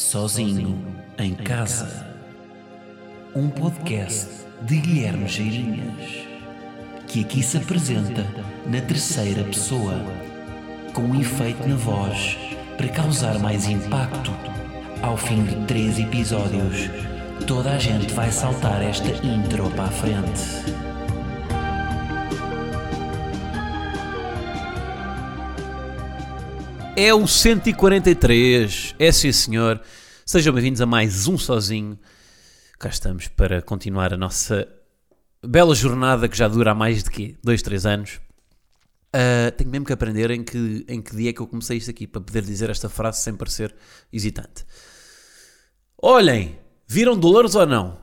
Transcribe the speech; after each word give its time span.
Sozinho 0.00 0.82
em 1.18 1.34
Casa. 1.34 2.06
Um 3.36 3.50
podcast 3.50 4.28
de 4.62 4.78
Guilherme 4.78 5.28
Geirinhas, 5.28 6.26
que 7.06 7.20
aqui 7.20 7.42
se 7.42 7.58
apresenta 7.58 8.24
na 8.66 8.80
terceira 8.80 9.44
pessoa, 9.44 9.94
com 10.94 11.02
um 11.02 11.20
efeito 11.20 11.68
na 11.68 11.76
voz 11.76 12.38
para 12.78 12.88
causar 12.88 13.38
mais 13.38 13.68
impacto. 13.68 14.32
Ao 15.02 15.18
fim 15.18 15.44
de 15.44 15.66
três 15.66 15.98
episódios, 15.98 16.88
toda 17.46 17.70
a 17.70 17.78
gente 17.78 18.12
vai 18.14 18.32
saltar 18.32 18.82
esta 18.82 19.10
intro 19.24 19.70
para 19.70 19.84
a 19.84 19.90
frente. 19.92 20.80
É 26.96 27.14
o 27.14 27.26
143. 27.26 28.94
É 28.98 29.12
sim, 29.12 29.32
senhor. 29.32 29.80
Sejam 30.30 30.54
bem-vindos 30.54 30.80
a 30.80 30.86
mais 30.86 31.26
um 31.26 31.36
Sozinho. 31.36 31.98
Cá 32.78 32.88
estamos 32.88 33.26
para 33.26 33.60
continuar 33.60 34.14
a 34.14 34.16
nossa 34.16 34.64
bela 35.44 35.74
jornada 35.74 36.28
que 36.28 36.38
já 36.38 36.46
dura 36.46 36.70
há 36.70 36.74
mais 36.74 37.02
de 37.02 37.10
quê? 37.10 37.36
Dois, 37.42 37.62
três 37.62 37.84
anos. 37.84 38.20
Ah, 39.12 39.50
tenho 39.50 39.68
mesmo 39.68 39.86
que 39.86 39.92
aprender 39.92 40.30
em 40.30 40.44
que, 40.44 40.84
em 40.86 41.02
que 41.02 41.16
dia 41.16 41.30
é 41.30 41.32
que 41.32 41.40
eu 41.40 41.48
comecei 41.48 41.78
isto 41.78 41.90
aqui 41.90 42.06
para 42.06 42.20
poder 42.20 42.42
dizer 42.42 42.70
esta 42.70 42.88
frase 42.88 43.22
sem 43.22 43.34
parecer 43.34 43.74
hesitante. 44.12 44.64
Olhem, 46.00 46.60
viram 46.86 47.18
Dolores 47.18 47.56
ou 47.56 47.66
não? 47.66 47.98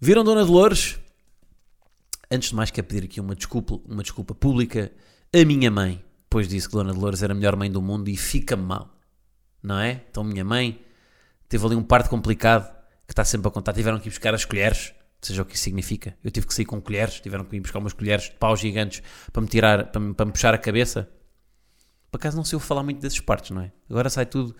Viram 0.00 0.24
Dona 0.24 0.44
Dolores? 0.44 0.98
Antes 2.28 2.48
de 2.48 2.56
mais, 2.56 2.72
quero 2.72 2.88
pedir 2.88 3.04
aqui 3.04 3.20
uma 3.20 3.36
desculpa, 3.36 3.80
uma 3.86 4.02
desculpa 4.02 4.34
pública 4.34 4.90
à 5.32 5.44
minha 5.44 5.70
mãe, 5.70 6.04
pois 6.28 6.48
disse 6.48 6.66
que 6.68 6.74
Dona 6.74 6.92
Dolores 6.92 7.22
era 7.22 7.32
a 7.32 7.36
melhor 7.36 7.54
mãe 7.54 7.70
do 7.70 7.80
mundo 7.80 8.08
e 8.08 8.16
fica-me 8.16 8.64
mal, 8.64 8.92
não 9.62 9.78
é? 9.78 10.02
Então, 10.10 10.24
minha 10.24 10.44
mãe 10.44 10.87
teve 11.48 11.64
ali 11.64 11.74
um 11.74 11.82
parto 11.82 12.10
complicado 12.10 12.70
que 13.06 13.12
está 13.12 13.24
sempre 13.24 13.48
a 13.48 13.50
contar. 13.50 13.72
Tiveram 13.72 13.98
que 13.98 14.08
ir 14.08 14.10
buscar 14.10 14.34
as 14.34 14.44
colheres, 14.44 14.92
seja 15.20 15.42
o 15.42 15.44
que 15.44 15.54
isso 15.54 15.64
significa. 15.64 16.16
Eu 16.22 16.30
tive 16.30 16.46
que 16.46 16.54
sair 16.54 16.64
com 16.64 16.80
colheres, 16.80 17.20
tiveram 17.20 17.44
que 17.44 17.56
ir 17.56 17.60
buscar 17.60 17.78
umas 17.78 17.92
colheres 17.92 18.24
de 18.24 18.32
pau 18.32 18.56
gigantes 18.56 19.02
para 19.32 19.42
me 19.42 19.48
tirar, 19.48 19.86
para 19.86 20.00
me, 20.00 20.14
para 20.14 20.26
me 20.26 20.32
puxar 20.32 20.54
a 20.54 20.58
cabeça. 20.58 21.08
Por 22.10 22.18
acaso 22.18 22.36
não 22.36 22.44
sei 22.44 22.56
eu 22.56 22.60
falar 22.60 22.82
muito 22.82 23.00
desses 23.00 23.20
partos, 23.20 23.50
não 23.50 23.62
é? 23.62 23.72
Agora 23.88 24.08
sai 24.10 24.26
tudo. 24.26 24.54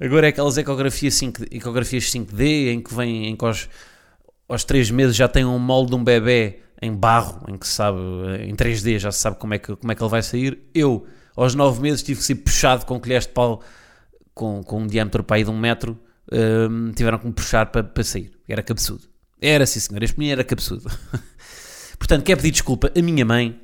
Agora 0.00 0.26
é 0.26 0.30
aquelas 0.30 0.56
ecografias, 0.58 1.14
5, 1.14 1.44
ecografias 1.50 2.04
5D 2.04 2.72
em 2.72 2.80
que 2.80 2.94
vem 2.94 3.26
em 3.26 3.36
que 3.36 3.44
aos, 3.44 3.68
aos 4.48 4.64
3 4.64 4.90
meses 4.90 5.14
já 5.14 5.28
tem 5.28 5.44
um 5.44 5.58
molde 5.58 5.90
de 5.90 5.96
um 5.96 6.02
bebê 6.02 6.60
em 6.80 6.92
barro, 6.92 7.44
em 7.48 7.56
que 7.56 7.66
se 7.66 7.74
sabe, 7.74 7.98
em 8.40 8.54
3D 8.56 8.98
já 8.98 9.12
se 9.12 9.20
sabe 9.20 9.38
como 9.38 9.54
é 9.54 9.58
que, 9.58 9.76
como 9.76 9.92
é 9.92 9.94
que 9.94 10.02
ele 10.02 10.10
vai 10.10 10.22
sair. 10.22 10.58
Eu, 10.74 11.06
aos 11.36 11.54
9 11.54 11.80
meses, 11.80 12.02
tive 12.02 12.18
que 12.18 12.26
ser 12.26 12.34
puxado 12.36 12.84
com 12.84 12.98
colheres 12.98 13.26
de 13.26 13.32
pau 13.32 13.62
com, 14.34 14.62
com 14.64 14.82
um 14.82 14.86
diâmetro 14.86 15.22
para 15.22 15.36
aí 15.36 15.44
de 15.44 15.50
um 15.50 15.58
metro. 15.58 15.98
Hum, 16.30 16.92
tiveram 16.94 17.18
que 17.18 17.26
me 17.26 17.32
puxar 17.32 17.66
para, 17.66 17.82
para 17.82 18.04
sair. 18.04 18.32
Era 18.48 18.62
cabeçudo. 18.62 19.02
Era, 19.40 19.66
sim 19.66 19.80
senhor. 19.80 20.02
Este 20.02 20.18
menino 20.18 20.34
era 20.34 20.44
cabeçudo. 20.44 20.90
Portanto, 21.98 22.24
quero 22.24 22.40
pedir 22.40 22.52
desculpa 22.52 22.90
à 22.96 23.02
minha 23.02 23.24
mãe, 23.24 23.60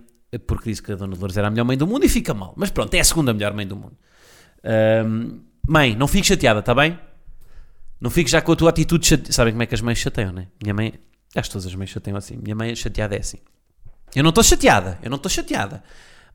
porque 0.47 0.71
disse 0.71 0.83
que 0.83 0.93
a 0.93 0.97
Dona 0.97 1.15
Dolores 1.15 1.37
era 1.37 1.49
a 1.49 1.51
melhor 1.51 1.65
mãe 1.65 1.77
do 1.77 1.87
mundo 1.87 2.05
e 2.05 2.09
fica 2.09 2.35
mal. 2.35 2.55
Mas 2.57 2.71
pronto, 2.71 2.93
é 2.95 3.01
a 3.01 3.05
segunda 3.05 3.33
melhor 3.33 3.53
mãe 3.53 3.67
do 3.67 3.77
mundo. 3.77 3.97
Hum, 5.05 5.41
mãe, 5.67 5.95
não 5.95 6.09
fiques 6.09 6.29
chateada, 6.29 6.61
está 6.61 6.75
bem? 6.75 6.99
Não 8.01 8.11
fiques 8.11 8.31
já 8.31 8.41
com 8.41 8.53
a 8.53 8.57
tua 8.57 8.71
atitude 8.71 9.07
chateada. 9.07 9.33
Sabem 9.33 9.53
como 9.53 9.63
é 9.63 9.67
que 9.67 9.75
as 9.75 9.81
mães 9.81 9.99
chateiam, 9.99 10.33
não 10.33 10.43
é? 10.43 10.49
Minha 10.63 10.75
mãe, 10.75 10.95
acho 11.35 11.49
que 11.49 11.53
todas 11.53 11.67
as 11.67 11.75
mães 11.75 11.91
chateiam 11.91 12.17
assim. 12.17 12.37
Minha 12.37 12.55
mãe 12.55 12.75
chateada 12.75 13.17
é 13.17 13.21
assim. 13.21 13.39
Eu 14.15 14.23
não 14.23 14.31
estou 14.31 14.43
chateada, 14.43 14.99
eu 15.03 15.11
não 15.11 15.17
estou 15.17 15.31
chateada. 15.31 15.83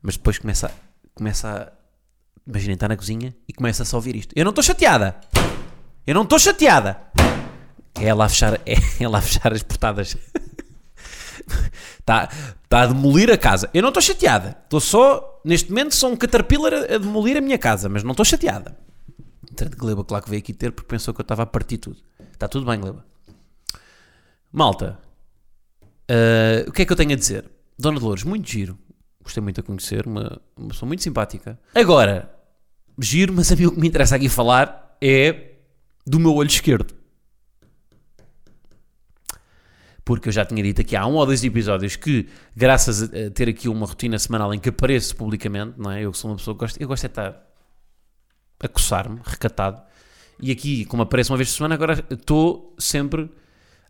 Mas 0.02 0.16
depois 0.16 0.38
começa, 0.38 0.70
começa 1.14 1.48
a. 1.48 1.84
Imaginem, 2.46 2.74
está 2.74 2.86
na 2.86 2.96
cozinha 2.96 3.34
e 3.48 3.52
começa-se 3.54 3.94
a 3.94 3.96
ouvir 3.98 4.16
isto. 4.16 4.32
Eu 4.36 4.44
não 4.44 4.50
estou 4.50 4.62
chateada! 4.62 5.18
Eu 6.06 6.14
não 6.14 6.22
estou 6.22 6.38
chateada! 6.38 7.00
É 7.98 8.06
ela 8.06 8.24
a 8.24 8.28
fechar, 8.28 8.54
é 8.66 8.74
ela 9.00 9.18
a 9.18 9.22
fechar 9.22 9.52
as 9.52 9.62
portadas. 9.62 10.16
Está 11.98 12.28
tá 12.68 12.82
a 12.82 12.86
demolir 12.86 13.30
a 13.30 13.38
casa. 13.38 13.70
Eu 13.72 13.82
não 13.82 13.88
estou 13.88 14.02
chateada. 14.02 14.58
Estou 14.64 14.80
só, 14.80 15.40
neste 15.44 15.70
momento, 15.70 15.94
sou 15.94 16.10
um 16.10 16.16
caterpillar 16.16 16.74
a, 16.74 16.94
a 16.94 16.98
demolir 16.98 17.36
a 17.36 17.40
minha 17.40 17.58
casa, 17.58 17.88
mas 17.88 18.02
não 18.02 18.10
estou 18.10 18.24
chateada. 18.24 18.76
Entretanto, 19.50 19.78
Gleba, 19.78 20.04
claro 20.04 20.24
que 20.24 20.30
veio 20.30 20.40
aqui 20.40 20.52
ter 20.52 20.72
porque 20.72 20.88
pensou 20.88 21.14
que 21.14 21.20
eu 21.20 21.24
estava 21.24 21.42
a 21.44 21.46
partir 21.46 21.78
tudo. 21.78 21.96
Está 22.32 22.48
tudo 22.48 22.66
bem, 22.66 22.80
Gleba. 22.80 23.04
Malta, 24.52 24.98
ah, 26.08 26.64
o 26.68 26.72
que 26.72 26.82
é 26.82 26.84
que 26.84 26.92
eu 26.92 26.96
tenho 26.96 27.12
a 27.12 27.16
dizer? 27.16 27.50
Dona 27.78 27.98
Dolores, 27.98 28.24
muito 28.24 28.48
giro. 28.48 28.78
Gostei 29.22 29.42
muito 29.42 29.56
de 29.56 29.62
conhecer, 29.62 30.06
uma, 30.06 30.40
uma 30.56 30.68
pessoa 30.68 30.86
muito 30.86 31.02
simpática. 31.02 31.58
Agora, 31.74 32.30
giro, 32.98 33.32
mas 33.32 33.50
a 33.50 33.56
mim 33.56 33.66
o 33.66 33.72
que 33.72 33.80
me 33.80 33.88
interessa 33.88 34.16
aqui 34.16 34.28
falar 34.28 34.96
é 35.00 35.53
do 36.06 36.20
meu 36.20 36.34
olho 36.34 36.48
esquerdo. 36.48 36.94
Porque 40.04 40.28
eu 40.28 40.32
já 40.32 40.44
tinha 40.44 40.62
dito 40.62 40.82
aqui 40.82 40.94
há 40.94 41.06
um 41.06 41.14
ou 41.14 41.24
dois 41.24 41.42
episódios 41.42 41.96
que, 41.96 42.28
graças 42.54 43.02
a 43.02 43.30
ter 43.30 43.48
aqui 43.48 43.68
uma 43.68 43.86
rotina 43.86 44.18
semanal 44.18 44.52
em 44.52 44.58
que 44.58 44.68
apareço 44.68 45.16
publicamente, 45.16 45.74
não 45.78 45.90
é? 45.90 46.02
Eu 46.02 46.12
sou 46.12 46.30
uma 46.30 46.36
pessoa 46.36 46.54
que 46.54 46.60
gosto, 46.60 46.80
eu 46.80 46.86
gosto 46.86 47.02
de 47.02 47.06
estar 47.06 47.42
a 48.60 48.68
coçar-me, 48.68 49.20
recatado. 49.24 49.82
E 50.40 50.50
aqui, 50.50 50.84
como 50.84 51.02
apareço 51.02 51.32
uma 51.32 51.38
vez 51.38 51.48
por 51.50 51.56
semana, 51.56 51.74
agora 51.74 52.04
estou 52.10 52.74
sempre. 52.78 53.30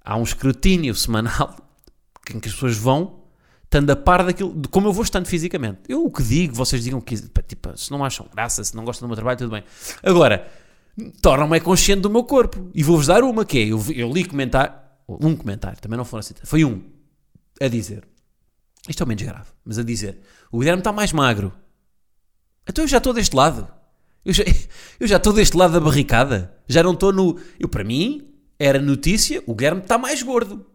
Há 0.04 0.16
um 0.16 0.22
escrutínio 0.22 0.94
semanal 0.94 1.56
em 2.32 2.38
que 2.38 2.48
as 2.48 2.54
pessoas 2.54 2.76
vão 2.76 3.24
estando 3.64 3.90
a 3.90 3.96
par 3.96 4.24
daquilo, 4.24 4.54
de 4.54 4.68
como 4.68 4.86
eu 4.86 4.92
vou 4.92 5.02
estando 5.02 5.26
fisicamente. 5.26 5.80
Eu 5.88 6.04
o 6.04 6.10
que 6.12 6.22
digo, 6.22 6.54
vocês 6.54 6.84
digam 6.84 7.00
que 7.00 7.16
tipo, 7.16 7.76
se 7.76 7.90
não 7.90 8.04
acham 8.04 8.28
graça, 8.32 8.62
se 8.62 8.76
não 8.76 8.84
gostam 8.84 9.08
do 9.08 9.10
meu 9.10 9.16
trabalho, 9.16 9.38
tudo 9.38 9.50
bem. 9.50 9.64
Agora, 10.02 10.48
tornam-me 11.20 11.60
consciente 11.60 12.02
do 12.02 12.10
meu 12.10 12.24
corpo. 12.24 12.70
E 12.74 12.82
vou-vos 12.82 13.06
dar 13.06 13.22
uma 13.22 13.44
que 13.44 13.58
é: 13.58 13.64
eu, 13.66 13.82
eu 13.94 14.12
li 14.12 14.24
comentário, 14.24 14.74
um 15.08 15.36
comentário, 15.36 15.80
também 15.80 15.96
não 15.96 16.04
foram 16.04 16.20
assim, 16.20 16.34
foi 16.44 16.64
um, 16.64 16.82
a 17.60 17.68
dizer. 17.68 18.06
Isto 18.88 19.02
é 19.02 19.04
o 19.04 19.08
menos 19.08 19.22
grave, 19.22 19.48
mas 19.64 19.78
a 19.78 19.82
dizer: 19.82 20.20
o 20.50 20.58
Guilherme 20.58 20.80
está 20.80 20.92
mais 20.92 21.12
magro. 21.12 21.52
Então 22.68 22.84
eu 22.84 22.88
já 22.88 22.98
estou 22.98 23.12
deste 23.12 23.34
lado. 23.34 23.68
Eu 24.24 24.32
já, 24.32 24.44
eu 25.00 25.06
já 25.06 25.16
estou 25.16 25.32
deste 25.32 25.56
lado 25.56 25.72
da 25.72 25.80
barricada. 25.80 26.54
Já 26.66 26.82
não 26.82 26.92
estou 26.92 27.12
no. 27.12 27.38
Eu, 27.58 27.68
para 27.68 27.84
mim, 27.84 28.28
era 28.58 28.80
notícia: 28.80 29.42
o 29.46 29.54
Guilherme 29.54 29.80
está 29.82 29.98
mais 29.98 30.22
gordo. 30.22 30.66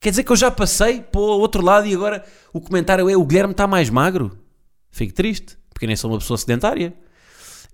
Quer 0.00 0.10
dizer 0.10 0.22
que 0.22 0.30
eu 0.30 0.36
já 0.36 0.50
passei 0.50 1.00
para 1.00 1.20
o 1.20 1.40
outro 1.40 1.60
lado 1.60 1.86
e 1.86 1.94
agora 1.94 2.24
o 2.52 2.60
comentário 2.60 3.08
é: 3.08 3.16
o 3.16 3.24
Guilherme 3.24 3.52
está 3.52 3.66
mais 3.66 3.90
magro. 3.90 4.38
Fico 4.90 5.12
triste, 5.12 5.58
porque 5.70 5.86
nem 5.86 5.96
sou 5.96 6.10
uma 6.10 6.18
pessoa 6.18 6.38
sedentária. 6.38 6.94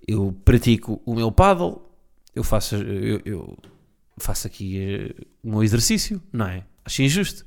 Eu 0.07 0.31
pratico 0.45 1.01
o 1.05 1.15
meu 1.15 1.31
paddle, 1.31 1.81
eu 2.33 2.43
faço, 2.43 2.75
eu, 2.75 3.21
eu 3.25 3.57
faço 4.17 4.45
aqui 4.47 4.79
eh, 4.79 5.25
o 5.43 5.49
meu 5.49 5.63
exercício, 5.63 6.21
não 6.31 6.47
é? 6.47 6.63
Acho 6.83 7.01
injusto. 7.01 7.45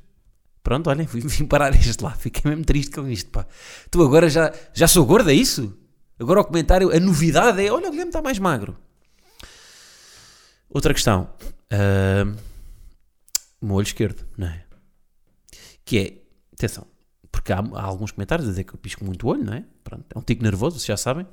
Pronto, 0.62 0.90
olhem, 0.90 1.06
vim, 1.06 1.46
parar 1.46 1.74
este 1.74 2.02
lado, 2.02 2.18
fiquei 2.18 2.50
mesmo 2.50 2.64
triste 2.64 2.94
com 2.94 3.08
isto, 3.08 3.30
pá. 3.30 3.46
Tu 3.90 4.02
agora 4.02 4.28
já, 4.28 4.52
já 4.74 4.88
sou 4.88 5.06
gorda, 5.06 5.32
é 5.32 5.34
isso? 5.34 5.76
Agora 6.18 6.40
o 6.40 6.44
comentário, 6.44 6.94
a 6.94 6.98
novidade 6.98 7.64
é: 7.64 7.72
olha, 7.72 7.86
o 7.86 7.90
Guilherme 7.90 8.10
está 8.10 8.20
mais 8.20 8.38
magro. 8.38 8.76
Outra 10.68 10.92
questão. 10.92 11.30
ah, 11.70 12.34
o 13.60 13.66
meu 13.66 13.76
olho 13.76 13.86
esquerdo, 13.86 14.24
não 14.36 14.46
é? 14.46 14.64
Que 15.84 15.98
é, 15.98 16.18
atenção, 16.52 16.86
porque 17.32 17.52
há, 17.52 17.58
há 17.58 17.82
alguns 17.82 18.12
comentários 18.12 18.46
a 18.46 18.50
dizer 18.50 18.64
que 18.64 18.74
eu 18.74 18.78
pisco 18.78 19.04
muito 19.04 19.26
o 19.26 19.30
olho, 19.30 19.44
não 19.44 19.54
é? 19.54 19.64
Pronto, 19.82 20.04
é 20.14 20.18
um 20.18 20.22
tico 20.22 20.42
nervoso, 20.42 20.78
vocês 20.78 20.86
já 20.86 20.96
sabem. 20.96 21.26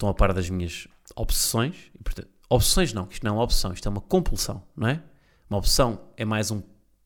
Estão 0.00 0.08
a 0.08 0.14
par 0.14 0.32
das 0.32 0.48
minhas 0.48 0.88
obsessões. 1.14 1.74
E, 1.94 2.02
portanto, 2.02 2.28
obsessões 2.48 2.94
não, 2.94 3.06
isto 3.10 3.22
não 3.22 3.32
é 3.32 3.34
uma 3.34 3.42
obsessão, 3.42 3.70
isto 3.70 3.86
é 3.86 3.90
uma 3.90 4.00
compulsão, 4.00 4.62
não 4.74 4.88
é? 4.88 5.02
Uma 5.50 5.58
obsessão 5.58 6.00
é 6.16 6.24
mais 6.24 6.50
um 6.50 6.62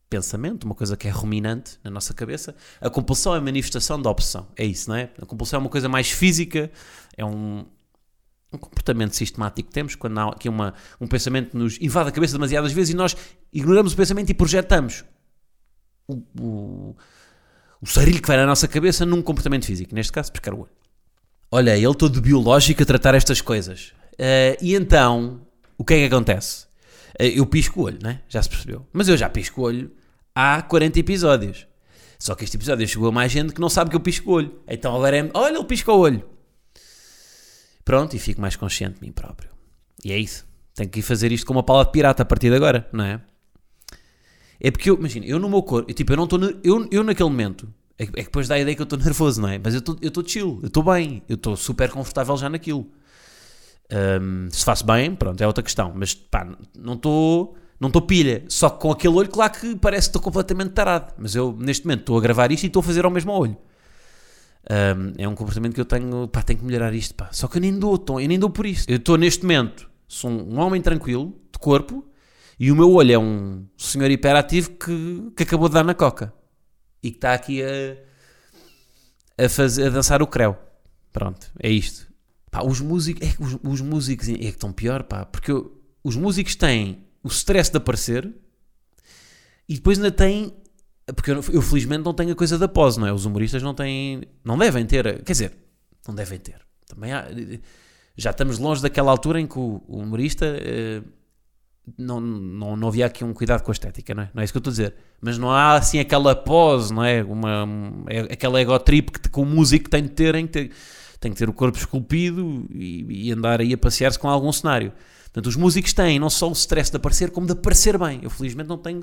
pensamento, 0.08 0.62
uma 0.62 0.76
coisa 0.76 0.96
que 0.96 1.08
é 1.08 1.10
ruminante 1.10 1.76
na 1.82 1.90
nossa 1.90 2.14
cabeça. 2.14 2.54
A 2.80 2.88
compulsão 2.88 3.34
é 3.34 3.38
a 3.38 3.40
manifestação 3.40 4.00
da 4.00 4.08
obsessão, 4.08 4.46
é 4.54 4.64
isso, 4.64 4.88
não 4.88 4.94
é? 4.94 5.10
A 5.20 5.26
compulsão 5.26 5.56
é 5.56 5.60
uma 5.60 5.68
coisa 5.68 5.88
mais 5.88 6.08
física, 6.08 6.70
é 7.16 7.24
um, 7.24 7.66
um 8.52 8.58
comportamento 8.58 9.16
sistemático 9.16 9.70
que 9.70 9.74
temos 9.74 9.96
quando 9.96 10.16
há 10.20 10.28
aqui 10.28 10.48
uma, 10.48 10.72
um 11.00 11.08
pensamento 11.08 11.58
nos 11.58 11.76
invade 11.80 12.10
a 12.10 12.12
cabeça 12.12 12.34
demasiadas 12.34 12.70
vezes 12.70 12.94
e 12.94 12.96
nós 12.96 13.16
ignoramos 13.52 13.92
o 13.92 13.96
pensamento 13.96 14.30
e 14.30 14.34
projetamos 14.34 15.04
o, 16.06 16.22
o, 16.40 16.96
o 17.80 17.86
sarilho 17.86 18.22
que 18.22 18.28
vai 18.28 18.36
na 18.36 18.46
nossa 18.46 18.68
cabeça 18.68 19.04
num 19.04 19.20
comportamento 19.20 19.66
físico, 19.66 19.92
neste 19.96 20.12
caso, 20.12 20.30
pescar 20.30 20.54
o 20.54 20.60
olho. 20.60 20.83
Olha, 21.56 21.78
ele 21.78 21.94
todo 21.94 22.20
biológico 22.20 22.82
a 22.82 22.84
tratar 22.84 23.14
estas 23.14 23.40
coisas. 23.40 23.92
Eh, 24.18 24.58
e 24.60 24.74
então, 24.74 25.46
o 25.78 25.84
que 25.84 25.94
é 25.94 25.98
que 25.98 26.12
acontece? 26.12 26.66
Eh, 27.16 27.38
eu 27.38 27.46
pisco 27.46 27.80
o 27.80 27.84
olho, 27.84 28.00
né? 28.02 28.22
Já 28.28 28.42
se 28.42 28.48
percebeu. 28.48 28.84
Mas 28.92 29.06
eu 29.06 29.16
já 29.16 29.30
pisco 29.30 29.60
o 29.60 29.64
olho 29.64 29.92
há 30.34 30.60
40 30.62 30.98
episódios. 30.98 31.64
Só 32.18 32.34
que 32.34 32.42
este 32.42 32.56
episódio 32.56 32.88
chegou 32.88 33.08
a 33.08 33.12
mais 33.12 33.30
gente 33.30 33.54
que 33.54 33.60
não 33.60 33.68
sabe 33.68 33.88
que 33.88 33.94
eu 33.94 34.00
pisco 34.00 34.32
o 34.32 34.34
olho. 34.34 34.62
Então 34.66 34.96
agora 34.96 35.16
é. 35.16 35.30
Olha, 35.32 35.54
ele 35.54 35.64
pisca 35.64 35.92
o 35.92 35.98
olho. 36.00 36.24
Pronto, 37.84 38.16
e 38.16 38.18
fico 38.18 38.40
mais 38.40 38.56
consciente 38.56 38.96
de 38.96 39.06
mim 39.06 39.12
próprio. 39.12 39.50
E 40.04 40.10
é 40.10 40.18
isso. 40.18 40.44
Tenho 40.74 40.90
que 40.90 40.98
ir 40.98 41.02
fazer 41.02 41.30
isto 41.30 41.46
com 41.46 41.52
uma 41.52 41.62
pala 41.62 41.84
de 41.84 41.92
pirata 41.92 42.24
a 42.24 42.26
partir 42.26 42.50
de 42.50 42.56
agora, 42.56 42.88
não 42.92 43.04
é? 43.04 43.20
É 44.58 44.72
porque 44.72 44.90
eu, 44.90 44.96
imagina, 44.96 45.24
eu 45.24 45.38
no 45.38 45.48
meu 45.48 45.62
corpo, 45.62 45.88
eu, 45.88 45.94
tipo, 45.94 46.12
eu 46.12 46.16
não 46.16 46.24
estou, 46.24 46.40
eu, 46.64 46.88
eu 46.90 47.04
naquele 47.04 47.28
momento, 47.28 47.72
é, 47.98 48.04
é 48.04 48.06
que 48.06 48.24
depois 48.24 48.48
dá 48.48 48.56
a 48.56 48.58
ideia 48.58 48.74
que 48.74 48.82
eu 48.82 48.84
estou 48.84 48.98
nervoso, 49.02 49.40
não 49.40 49.48
é? 49.48 49.60
Mas 49.62 49.74
eu 49.74 49.80
estou 50.02 50.26
chill, 50.26 50.58
eu 50.62 50.68
estou 50.68 50.82
bem, 50.82 51.22
eu 51.28 51.36
estou 51.36 51.56
super 51.56 51.90
confortável 51.90 52.36
já 52.36 52.48
naquilo. 52.48 52.86
Um, 53.92 54.48
se 54.50 54.64
faço 54.64 54.84
bem, 54.84 55.14
pronto, 55.14 55.40
é 55.40 55.46
outra 55.46 55.62
questão. 55.62 55.92
Mas 55.94 56.14
pá, 56.14 56.48
não 56.76 56.94
estou 56.94 57.56
não 57.78 57.88
estou 57.88 58.02
pilha. 58.02 58.44
Só 58.48 58.70
que 58.70 58.80
com 58.80 58.90
aquele 58.90 59.14
olho, 59.14 59.28
claro 59.28 59.52
que 59.52 59.76
parece 59.76 60.08
que 60.08 60.10
estou 60.10 60.22
completamente 60.22 60.70
tarado. 60.70 61.12
Mas 61.18 61.34
eu, 61.34 61.54
neste 61.58 61.84
momento, 61.84 62.00
estou 62.00 62.18
a 62.18 62.20
gravar 62.20 62.50
isto 62.50 62.64
e 62.64 62.66
estou 62.66 62.80
a 62.80 62.82
fazer 62.82 63.04
ao 63.04 63.10
mesmo 63.10 63.32
olho. 63.32 63.56
Um, 64.70 65.12
é 65.18 65.28
um 65.28 65.34
comportamento 65.34 65.74
que 65.74 65.80
eu 65.80 65.84
tenho, 65.84 66.26
pá, 66.28 66.42
tenho 66.42 66.58
que 66.58 66.64
melhorar 66.64 66.94
isto, 66.94 67.14
pá. 67.14 67.28
Só 67.32 67.46
que 67.46 67.58
eu 67.58 67.60
nem 67.60 67.78
dou, 67.78 67.98
tô, 67.98 68.18
eu 68.18 68.28
nem 68.28 68.38
dou 68.38 68.48
por 68.48 68.64
isto. 68.64 68.88
Eu 68.88 68.96
estou 68.96 69.18
neste 69.18 69.42
momento, 69.42 69.90
sou 70.08 70.30
um 70.30 70.58
homem 70.58 70.80
tranquilo, 70.80 71.34
de 71.52 71.58
corpo, 71.58 72.06
e 72.58 72.72
o 72.72 72.76
meu 72.76 72.90
olho 72.92 73.12
é 73.12 73.18
um 73.18 73.66
senhor 73.76 74.10
hiperativo 74.10 74.70
que, 74.70 75.32
que 75.36 75.42
acabou 75.42 75.68
de 75.68 75.74
dar 75.74 75.84
na 75.84 75.94
coca. 75.94 76.32
E 77.04 77.10
que 77.10 77.18
está 77.18 77.34
aqui 77.34 77.62
a, 77.62 79.44
a, 79.44 79.48
fazer, 79.48 79.86
a 79.86 79.90
dançar 79.90 80.22
o 80.22 80.26
creu. 80.26 80.56
Pronto, 81.12 81.52
é 81.60 81.70
isto. 81.70 82.12
Pá, 82.50 82.64
os 82.64 82.80
músicos, 82.80 83.28
é, 83.28 83.34
os, 83.38 83.58
os 83.62 83.80
músicos 83.80 84.28
é 84.28 84.32
que 84.32 84.44
estão 84.46 84.72
pior, 84.72 85.02
pá, 85.04 85.26
porque 85.26 85.52
eu, 85.52 85.80
os 86.02 86.16
músicos 86.16 86.56
têm 86.56 87.04
o 87.22 87.28
stress 87.28 87.70
de 87.70 87.76
aparecer 87.76 88.32
e 89.68 89.74
depois 89.74 89.98
ainda 89.98 90.10
têm 90.10 90.52
porque 91.14 91.30
eu, 91.30 91.44
eu, 91.52 91.60
felizmente 91.60 92.02
não 92.02 92.14
tenho 92.14 92.32
a 92.32 92.34
coisa 92.34 92.58
da 92.58 92.66
pose, 92.66 92.98
não 92.98 93.06
é? 93.06 93.12
Os 93.12 93.26
humoristas 93.26 93.62
não 93.62 93.74
têm, 93.74 94.22
não 94.42 94.56
devem 94.56 94.86
ter, 94.86 95.22
quer 95.22 95.32
dizer, 95.32 95.52
não 96.08 96.14
devem 96.14 96.38
ter. 96.38 96.62
Também 96.86 97.12
há, 97.12 97.28
já 98.16 98.30
estamos 98.30 98.58
longe 98.58 98.80
daquela 98.80 99.10
altura 99.10 99.38
em 99.38 99.46
que 99.46 99.58
o, 99.58 99.82
o 99.86 99.98
humorista 99.98 100.46
eh, 100.46 101.02
não, 101.98 102.20
não, 102.20 102.76
não 102.76 102.88
havia 102.88 103.06
aqui 103.06 103.24
um 103.24 103.34
cuidado 103.34 103.62
com 103.62 103.70
a 103.70 103.72
estética, 103.72 104.14
não 104.14 104.22
é? 104.22 104.30
Não 104.34 104.40
é 104.40 104.44
isso 104.44 104.52
que 104.52 104.56
eu 104.56 104.60
estou 104.60 104.70
a 104.70 104.72
dizer. 104.72 104.94
Mas 105.20 105.38
não 105.38 105.50
há 105.50 105.74
assim 105.74 105.98
aquela 105.98 106.34
pose, 106.34 106.92
não 106.92 107.04
é? 107.04 107.22
Uma, 107.22 107.68
é 108.08 108.20
aquela 108.32 108.60
ego 108.60 108.78
trip 108.78 109.12
que, 109.12 109.28
que 109.28 109.40
o 109.40 109.44
músico 109.44 109.90
tem 109.90 110.02
de 110.02 110.08
ter, 110.10 110.34
em 110.34 110.46
ter, 110.46 110.70
tem 111.20 111.32
que 111.32 111.38
ter 111.38 111.48
o 111.48 111.52
corpo 111.52 111.76
esculpido 111.76 112.66
e, 112.70 113.28
e 113.28 113.32
andar 113.32 113.60
aí 113.60 113.72
a 113.72 113.78
passear-se 113.78 114.18
com 114.18 114.28
algum 114.28 114.52
cenário. 114.52 114.92
Portanto, 115.24 115.46
os 115.46 115.56
músicos 115.56 115.92
têm 115.92 116.18
não 116.18 116.30
só 116.30 116.48
o 116.48 116.52
stress 116.52 116.90
de 116.90 116.96
aparecer, 116.96 117.30
como 117.30 117.46
de 117.46 117.52
aparecer 117.52 117.98
bem. 117.98 118.20
Eu 118.22 118.30
felizmente 118.30 118.68
não 118.68 118.78
tenho 118.78 119.02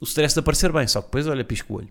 o 0.00 0.04
stress 0.04 0.34
de 0.34 0.40
aparecer 0.40 0.72
bem, 0.72 0.86
só 0.86 1.00
que 1.00 1.06
depois, 1.06 1.26
olha, 1.26 1.44
pisco 1.44 1.74
o 1.74 1.76
olho. 1.76 1.88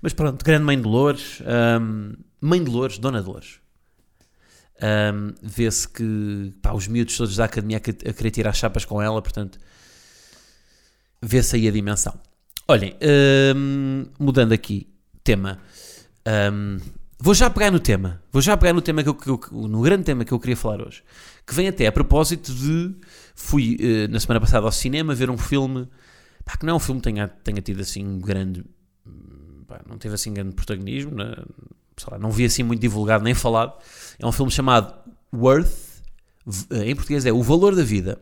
Mas 0.00 0.12
pronto, 0.12 0.44
grande 0.44 0.64
Mãe 0.64 0.80
Dolores, 0.80 1.42
um, 1.80 2.12
Mãe 2.40 2.62
Dolores, 2.62 2.98
Dona 2.98 3.22
Dolores. 3.22 3.61
Um, 4.82 5.32
Vê-se 5.40 5.88
que 5.88 6.52
pá, 6.60 6.72
os 6.72 6.88
miúdos 6.88 7.16
todos 7.16 7.36
da 7.36 7.44
academia 7.44 7.76
a, 7.76 7.80
querer 7.80 8.30
tirar 8.30 8.52
chapas 8.52 8.84
com 8.84 9.00
ela, 9.00 9.22
portanto, 9.22 9.58
vê-se 11.20 11.56
aí 11.56 11.68
a 11.68 11.70
dimensão. 11.70 12.18
Olhem, 12.66 12.96
um, 13.56 14.06
mudando 14.18 14.52
aqui 14.52 14.88
tema, 15.22 15.60
um, 16.52 16.78
vou 17.18 17.34
já 17.34 17.48
pegar 17.48 17.70
no 17.70 17.78
tema, 17.78 18.20
vou 18.32 18.42
já 18.42 18.56
pegar 18.56 18.72
no 18.72 18.82
tema 18.82 19.02
que 19.02 19.08
eu, 19.08 19.14
que 19.14 19.28
eu, 19.28 19.68
no 19.68 19.82
grande 19.82 20.04
tema 20.04 20.24
que 20.24 20.32
eu 20.32 20.40
queria 20.40 20.56
falar 20.56 20.86
hoje, 20.86 21.02
que 21.46 21.54
vem 21.54 21.68
até 21.68 21.86
a 21.86 21.92
propósito 21.92 22.52
de 22.52 22.94
fui 23.34 23.76
uh, 23.76 24.10
na 24.10 24.18
semana 24.18 24.40
passada 24.40 24.66
ao 24.66 24.72
cinema 24.72 25.14
ver 25.14 25.30
um 25.30 25.38
filme 25.38 25.88
Pá, 26.44 26.56
que 26.56 26.66
não 26.66 26.74
é 26.74 26.76
um 26.76 26.80
filme 26.80 27.00
que 27.00 27.04
tenha, 27.04 27.28
tenha 27.28 27.60
tido 27.60 27.80
assim 27.80 28.18
grande. 28.18 28.64
Pá, 29.66 29.80
não 29.88 29.98
teve 29.98 30.14
assim 30.14 30.32
grande 30.32 30.54
protagonismo, 30.54 31.14
né? 31.14 31.34
Lá, 32.10 32.18
não 32.18 32.30
vi 32.30 32.44
assim 32.44 32.62
muito 32.62 32.80
divulgado 32.80 33.24
nem 33.24 33.34
falado. 33.34 33.74
É 34.18 34.26
um 34.26 34.32
filme 34.32 34.50
chamado 34.50 34.94
Worth, 35.34 36.02
eh, 36.70 36.90
em 36.90 36.94
português 36.94 37.26
é 37.26 37.32
O 37.32 37.42
Valor 37.42 37.74
da 37.74 37.82
Vida. 37.82 38.20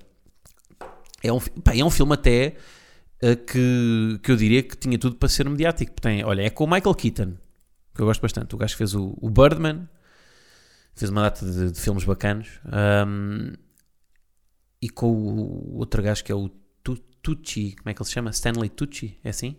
É 1.23 1.32
um, 1.32 1.41
pá, 1.41 1.75
é 1.75 1.85
um 1.85 1.91
filme 1.91 2.15
até 2.15 2.56
uh, 3.23 3.37
que, 3.37 4.21
que 4.23 4.32
eu 4.32 4.37
diria 4.37 4.62
que 4.62 4.77
tinha 4.77 4.99
tudo 4.99 5.17
para 5.17 5.29
ser 5.29 5.49
mediático. 5.49 5.93
Tem, 6.00 6.25
olha, 6.25 6.43
é 6.43 6.50
com 6.50 6.65
o 6.65 6.71
Michael 6.71 6.94
Keaton, 6.94 7.35
que 7.94 8.00
eu 8.00 8.06
gosto 8.06 8.23
bastante. 8.23 8.55
O 8.55 8.59
gajo 8.59 8.73
que 8.73 8.79
fez 8.79 8.94
o, 8.94 9.17
o 9.21 9.29
Birdman, 9.29 9.88
fez 10.94 11.11
uma 11.11 11.23
data 11.23 11.44
de, 11.44 11.73
de 11.73 11.81
filmes 11.81 12.05
bacanos. 12.05 12.49
Um, 13.06 13.53
e 14.81 14.88
com 14.88 15.12
o 15.12 15.76
outro 15.79 16.03
gajo 16.03 16.25
que 16.25 16.33
é 16.33 16.35
o 16.35 16.49
Tucci, 17.23 17.76
como 17.76 17.91
é 17.91 17.94
que 17.94 18.00
ele 18.00 18.06
se 18.06 18.12
chama? 18.12 18.31
Stanley 18.31 18.71
Tucci, 18.71 19.19
é 19.23 19.29
assim? 19.29 19.56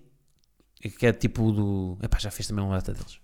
Que 0.97 1.05
é 1.05 1.13
tipo 1.13 1.51
do. 1.51 1.97
Epá, 2.01 2.17
já 2.17 2.31
fez 2.31 2.47
também 2.47 2.65
uma 2.65 2.75
data 2.75 2.91
deles. 2.91 3.20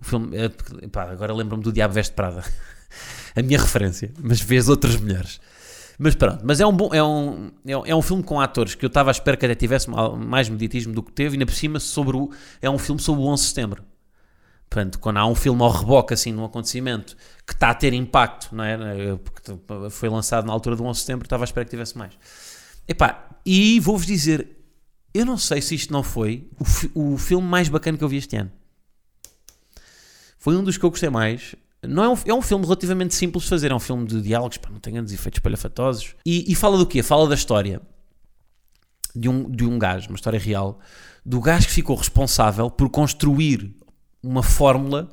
O 0.00 0.04
filme. 0.04 0.36
Epá, 0.82 1.10
agora 1.10 1.32
lembro-me 1.34 1.62
do 1.62 1.72
Diabo 1.72 1.94
Veste 1.94 2.14
Prada. 2.14 2.44
a 3.34 3.42
minha 3.42 3.58
referência. 3.58 4.12
Mas 4.20 4.40
fez 4.40 4.68
outras 4.68 4.96
melhores. 4.96 5.40
Mas 5.98 6.14
pronto, 6.14 6.42
mas 6.44 6.60
é 6.60 6.66
um 6.66 6.72
bom. 6.72 6.90
É 6.92 7.02
um, 7.02 7.50
é 7.86 7.94
um 7.94 8.02
filme 8.02 8.22
com 8.22 8.40
atores 8.40 8.74
que 8.74 8.84
eu 8.84 8.88
estava 8.88 9.10
à 9.10 9.12
espera 9.12 9.36
que 9.36 9.46
até 9.46 9.54
tivesse 9.54 9.88
mais 9.90 10.48
mediatismo 10.48 10.92
do 10.92 11.02
que 11.02 11.10
teve, 11.10 11.30
e 11.30 11.34
ainda 11.36 11.46
por 11.46 11.54
cima 11.54 11.80
sobre 11.80 12.16
o. 12.16 12.30
É 12.60 12.68
um 12.68 12.78
filme 12.78 13.00
sobre 13.00 13.22
o 13.22 13.26
11 13.26 13.42
de 13.42 13.48
setembro. 13.48 13.84
Portanto, 14.68 14.98
quando 14.98 15.16
há 15.18 15.26
um 15.26 15.34
filme 15.34 15.62
ao 15.62 15.70
reboque 15.70 16.12
assim 16.12 16.32
num 16.32 16.44
acontecimento 16.44 17.16
que 17.46 17.52
está 17.52 17.70
a 17.70 17.74
ter 17.74 17.94
impacto, 17.94 18.54
não 18.54 18.64
é? 18.64 18.76
Porque 19.16 19.52
foi 19.90 20.08
lançado 20.08 20.46
na 20.46 20.52
altura 20.52 20.76
do 20.76 20.84
11 20.84 20.98
de 20.98 21.00
setembro, 21.00 21.24
estava 21.24 21.44
à 21.44 21.46
espera 21.46 21.64
que 21.64 21.70
tivesse 21.70 21.96
mais. 21.96 22.12
Epá, 22.86 23.28
e 23.44 23.80
vou-vos 23.80 24.06
dizer, 24.06 24.48
eu 25.14 25.24
não 25.24 25.38
sei 25.38 25.62
se 25.62 25.74
isto 25.74 25.92
não 25.92 26.02
foi 26.02 26.48
o, 26.94 27.14
o 27.14 27.18
filme 27.18 27.46
mais 27.46 27.68
bacana 27.68 27.96
que 27.96 28.04
eu 28.04 28.08
vi 28.08 28.16
este 28.16 28.36
ano. 28.36 28.50
Foi 30.46 30.56
um 30.56 30.62
dos 30.62 30.78
que 30.78 30.84
eu 30.84 30.90
gostei 30.90 31.10
mais. 31.10 31.56
Não 31.82 32.04
é, 32.04 32.08
um, 32.08 32.16
é 32.24 32.32
um 32.32 32.40
filme 32.40 32.64
relativamente 32.64 33.16
simples 33.16 33.42
de 33.42 33.50
fazer, 33.50 33.72
é 33.72 33.74
um 33.74 33.80
filme 33.80 34.06
de 34.06 34.22
diálogos, 34.22 34.58
pá, 34.58 34.70
não 34.70 34.78
tem 34.78 34.92
grandes 34.94 35.12
efeitos 35.12 35.40
palhafatosos. 35.40 36.14
E, 36.24 36.44
e 36.46 36.54
fala 36.54 36.78
do 36.78 36.86
quê? 36.86 37.02
Fala 37.02 37.28
da 37.28 37.34
história 37.34 37.82
de 39.12 39.28
um, 39.28 39.50
de 39.50 39.64
um 39.64 39.76
gajo, 39.76 40.08
uma 40.08 40.14
história 40.14 40.38
real, 40.38 40.78
do 41.24 41.40
gajo 41.40 41.66
que 41.66 41.72
ficou 41.72 41.96
responsável 41.96 42.70
por 42.70 42.88
construir 42.90 43.74
uma 44.22 44.40
fórmula 44.40 45.10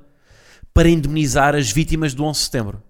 para 0.71 0.87
indemnizar 0.87 1.55
as 1.55 1.71
vítimas 1.71 2.13
do 2.13 2.23
11 2.25 2.37
de 2.37 2.45
setembro 2.45 2.83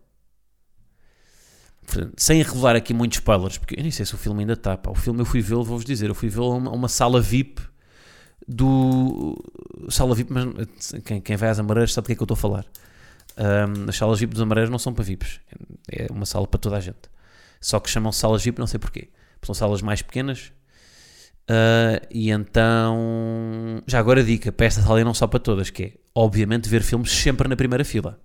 sem 2.18 2.44
revelar 2.44 2.76
aqui 2.76 2.94
muitos 2.94 3.20
spoilers, 3.20 3.58
porque 3.58 3.80
eu 3.80 3.82
nem 3.82 3.92
sei 3.92 4.06
se 4.06 4.16
o 4.16 4.18
filme 4.18 4.42
ainda 4.42 4.54
está. 4.54 4.76
Pá. 4.76 4.92
O 4.92 4.96
filme 4.96 5.22
eu 5.22 5.26
fui 5.26 5.40
vê-lo, 5.40 5.64
vou-vos 5.64 5.86
dizer, 5.86 6.10
eu 6.10 6.16
fui 6.16 6.28
vê-lo 6.28 6.52
a 6.52 6.56
uma, 6.56 6.72
uma, 6.72 6.88
sala 6.90 7.22
VIP 7.22 7.62
do. 8.48 9.38
Sala 9.90 10.16
VIP, 10.16 10.32
mas 10.32 10.94
quem, 11.06 11.22
quem 11.22 11.36
vai 11.36 11.50
às 11.50 11.60
Amareiras 11.60 11.94
sabe 11.94 12.06
do 12.06 12.08
que 12.08 12.14
é 12.14 12.16
que 12.16 12.22
eu 12.22 12.26
estou 12.26 12.36
a 12.36 12.38
falar. 12.38 12.66
Um, 13.38 13.90
as 13.90 13.98
salas 13.98 14.20
VIP 14.20 14.34
dos 14.34 14.42
Amareiras 14.42 14.70
não 14.70 14.80
são 14.80 14.94
para 14.94 15.04
VIPs, 15.04 15.40
é 15.92 16.08
uma 16.12 16.26
sala 16.26 16.48
para 16.48 16.60
toda 16.60 16.78
a 16.78 16.80
gente. 16.80 17.10
Só 17.60 17.80
que 17.80 17.90
chamam-se 17.90 18.20
salas 18.20 18.44
VIP, 18.44 18.60
não 18.60 18.68
sei 18.68 18.80
porquê. 18.80 19.10
São 19.42 19.56
salas 19.56 19.82
mais 19.82 20.02
pequenas. 20.02 20.52
Uh, 21.50 22.00
e 22.10 22.30
então, 22.30 23.82
já 23.88 24.00
agora 24.00 24.22
a 24.22 24.24
dica 24.24 24.52
para 24.52 24.66
esta 24.66 24.82
sala 24.82 25.02
e 25.02 25.04
não 25.04 25.14
só 25.14 25.28
para 25.28 25.40
todas, 25.40 25.70
que 25.70 25.84
é 25.84 25.94
obviamente 26.16 26.70
ver 26.70 26.82
filmes 26.84 27.12
sempre 27.12 27.48
na 27.48 27.56
primeira 27.56 27.84
fila. 27.84 28.20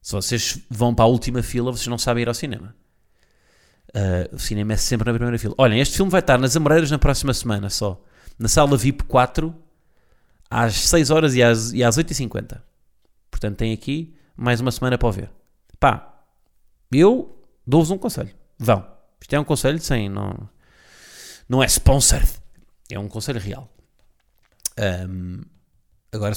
Se 0.00 0.12
vocês 0.12 0.58
vão 0.68 0.94
para 0.94 1.04
a 1.04 1.08
última 1.08 1.42
fila, 1.42 1.70
vocês 1.70 1.86
não 1.86 1.98
sabem 1.98 2.22
ir 2.22 2.28
ao 2.28 2.34
cinema. 2.34 2.74
Uh, 3.94 4.34
o 4.34 4.38
cinema 4.38 4.72
é 4.72 4.76
sempre 4.76 5.06
na 5.06 5.12
primeira 5.12 5.38
fila. 5.38 5.54
Olhem, 5.58 5.80
este 5.80 5.96
filme 5.96 6.10
vai 6.10 6.20
estar 6.20 6.38
nas 6.38 6.56
Amoreiras 6.56 6.90
na 6.90 6.98
próxima 6.98 7.32
semana 7.34 7.70
só. 7.70 8.02
Na 8.38 8.48
sala 8.48 8.76
VIP 8.76 9.04
4, 9.04 9.54
às 10.50 10.74
6 10.88 11.10
horas 11.10 11.34
e 11.34 11.42
às, 11.42 11.72
e 11.72 11.82
às 11.82 11.96
8h50. 11.96 12.60
Portanto, 13.30 13.56
tem 13.56 13.72
aqui 13.72 14.14
mais 14.36 14.60
uma 14.60 14.70
semana 14.70 14.98
para 14.98 15.10
ver. 15.10 15.30
Pá, 15.78 16.24
eu 16.92 17.38
dou-vos 17.66 17.90
um 17.90 17.98
conselho. 17.98 18.30
Vão. 18.58 18.86
Isto 19.20 19.34
é 19.34 19.40
um 19.40 19.44
conselho 19.44 19.80
sem. 19.80 20.08
Não, 20.08 20.48
não 21.48 21.62
é 21.62 21.66
sponsored. 21.66 22.30
É 22.90 22.98
um 22.98 23.08
conselho 23.08 23.40
real. 23.40 23.72
Um, 25.08 25.40
Agora, 26.14 26.36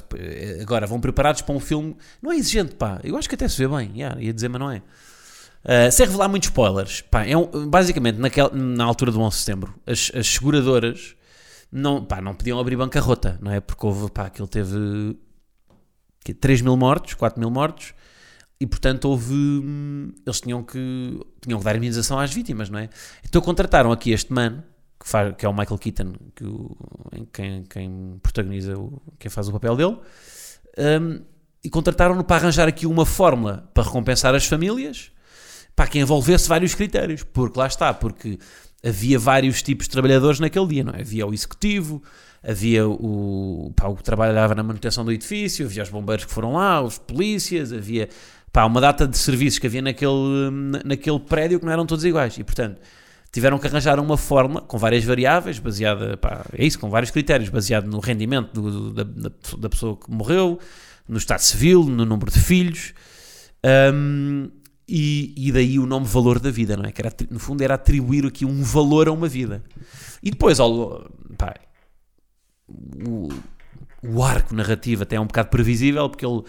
agora 0.61 0.87
vão 0.87 1.01
preparados 1.01 1.41
para 1.41 1.53
um 1.53 1.59
filme. 1.59 1.97
Não 2.21 2.31
é 2.31 2.37
exigente, 2.37 2.75
pá. 2.75 3.01
Eu 3.03 3.17
acho 3.17 3.27
que 3.27 3.35
até 3.35 3.45
se 3.45 3.57
vê 3.57 3.67
bem. 3.67 3.91
Yeah, 3.93 4.21
ia 4.21 4.33
dizer, 4.33 4.47
mas 4.47 4.59
não 4.61 4.71
é. 4.71 4.77
Uh, 4.77 5.91
sem 5.91 6.05
revelar 6.05 6.29
muitos 6.29 6.47
spoilers, 6.47 7.01
pá, 7.01 7.25
é 7.25 7.35
um, 7.35 7.67
basicamente 7.67 8.17
naquela, 8.17 8.51
na 8.53 8.85
altura 8.85 9.11
do 9.11 9.19
11 9.19 9.35
de 9.35 9.39
setembro, 9.39 9.75
as, 9.85 10.11
as 10.13 10.27
seguradoras 10.27 11.15
não, 11.71 12.03
pá, 12.03 12.21
não 12.21 12.33
podiam 12.33 12.59
abrir 12.59 12.75
bancarrota, 12.75 13.37
não 13.41 13.51
é? 13.51 13.59
Porque 13.59 13.85
houve, 13.85 14.09
pá, 14.11 14.25
aquilo 14.25 14.47
teve 14.47 15.17
3 16.39 16.61
mil 16.61 16.75
mortos, 16.77 17.13
4 17.13 17.39
mil 17.39 17.49
mortos, 17.49 17.93
e 18.59 18.65
portanto 18.65 19.05
houve. 19.05 19.33
Eles 20.25 20.41
tinham 20.41 20.63
que, 20.63 21.19
tinham 21.41 21.59
que 21.59 21.65
dar 21.65 21.75
indenização 21.75 22.19
às 22.19 22.33
vítimas, 22.33 22.69
não 22.69 22.79
é? 22.79 22.89
Então 23.23 23.41
contrataram 23.41 23.91
aqui 23.91 24.11
este 24.11 24.31
mano 24.33 24.63
que, 24.99 25.07
faz, 25.07 25.35
que 25.35 25.45
é 25.45 25.49
o 25.49 25.53
Michael 25.53 25.77
Keaton, 25.77 26.13
que 26.35 26.45
o, 26.45 26.75
quem, 27.31 27.63
quem 27.63 28.19
protagoniza, 28.23 28.77
o, 28.77 29.01
quem 29.19 29.29
faz 29.29 29.47
o 29.47 29.51
papel 29.51 29.75
dele, 29.75 29.97
um, 31.01 31.21
e 31.63 31.69
contrataram-no 31.69 32.23
para 32.23 32.37
arranjar 32.37 32.67
aqui 32.67 32.85
uma 32.85 33.05
fórmula 33.05 33.69
para 33.73 33.83
recompensar 33.83 34.33
as 34.33 34.45
famílias, 34.45 35.11
para 35.75 35.87
que 35.87 35.99
envolvesse 35.99 36.47
vários 36.47 36.73
critérios, 36.73 37.23
porque 37.23 37.59
lá 37.59 37.67
está, 37.67 37.93
porque 37.93 38.39
havia 38.83 39.17
vários 39.17 39.61
tipos 39.61 39.87
de 39.87 39.91
trabalhadores 39.91 40.39
naquele 40.39 40.67
dia, 40.67 40.83
não 40.83 40.93
é? 40.93 41.01
Havia 41.01 41.25
o 41.25 41.33
executivo, 41.33 42.01
havia 42.43 42.87
o, 42.87 43.73
pá, 43.75 43.87
o 43.87 43.95
que 43.95 44.03
trabalhava 44.03 44.53
na 44.53 44.63
manutenção 44.63 45.03
do 45.03 45.11
edifício, 45.11 45.65
havia 45.65 45.83
os 45.83 45.89
bombeiros 45.89 46.25
que 46.25 46.31
foram 46.31 46.53
lá, 46.53 46.81
os 46.81 46.97
polícias, 46.97 47.73
havia 47.73 48.09
pá, 48.51 48.65
uma 48.65 48.79
data 48.79 49.07
de 49.07 49.17
serviços 49.17 49.59
que 49.59 49.67
havia 49.67 49.81
naquele, 49.81 50.51
naquele 50.83 51.19
prédio 51.19 51.59
que 51.59 51.65
não 51.65 51.71
eram 51.73 51.85
todos 51.85 52.05
iguais, 52.05 52.37
e 52.37 52.43
portanto 52.43 52.79
tiveram 53.31 53.59
que 53.59 53.67
arranjar 53.67 53.99
uma 53.99 54.15
forma 54.15 54.61
com 54.61 54.77
várias 54.77 55.03
variáveis, 55.03 55.59
baseada, 55.59 56.15
pá, 56.15 56.45
é 56.53 56.65
isso, 56.65 56.79
com 56.79 56.89
vários 56.89 57.11
critérios, 57.11 57.49
baseado 57.49 57.85
no 57.85 57.99
rendimento 57.99 58.53
do, 58.53 58.93
da, 58.93 59.03
da, 59.57 59.69
pessoa 59.69 59.97
que 59.97 60.09
morreu, 60.09 60.57
no 61.05 61.17
estado 61.17 61.41
civil, 61.41 61.83
no 61.83 62.05
número 62.05 62.31
de 62.31 62.39
filhos. 62.39 62.93
Um, 63.93 64.49
E, 64.87 65.33
e 65.35 65.51
daí 65.51 65.79
o 65.79 65.85
nome 65.85 66.05
valor 66.05 66.39
da 66.39 66.51
vida, 66.51 66.77
não 66.77 66.85
é? 66.85 66.91
Que 66.91 67.01
era, 67.01 67.11
no 67.31 67.39
fundo 67.39 67.61
era 67.63 67.73
atribuir 67.73 68.25
aqui 68.25 68.45
um 68.45 68.61
valor 68.61 69.07
a 69.07 69.11
uma 69.11 69.27
vida. 69.27 69.63
E 70.21 70.29
depois, 70.29 70.59
pá, 71.37 71.55
o, 72.67 73.29
o 74.03 74.23
arco 74.23 74.53
narrativo 74.53 75.03
até 75.03 75.15
é 75.15 75.19
um 75.19 75.25
bocado 75.25 75.49
previsível, 75.49 76.07
porque 76.09 76.25
ele 76.25 76.43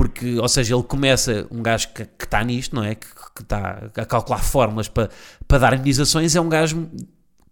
porque, 0.00 0.38
ou 0.38 0.48
seja, 0.48 0.74
ele 0.74 0.82
começa, 0.82 1.46
um 1.50 1.62
gajo 1.62 1.88
que, 1.92 2.08
está 2.24 2.42
nisto, 2.42 2.74
não 2.74 2.82
é? 2.82 2.94
Que, 2.94 3.06
está 3.38 3.90
a 3.94 4.06
calcular 4.06 4.38
fórmulas 4.38 4.88
para, 4.88 5.10
para 5.46 5.58
dar 5.58 5.74
indenizações, 5.74 6.34
é 6.34 6.40
um 6.40 6.48
gajo 6.48 6.88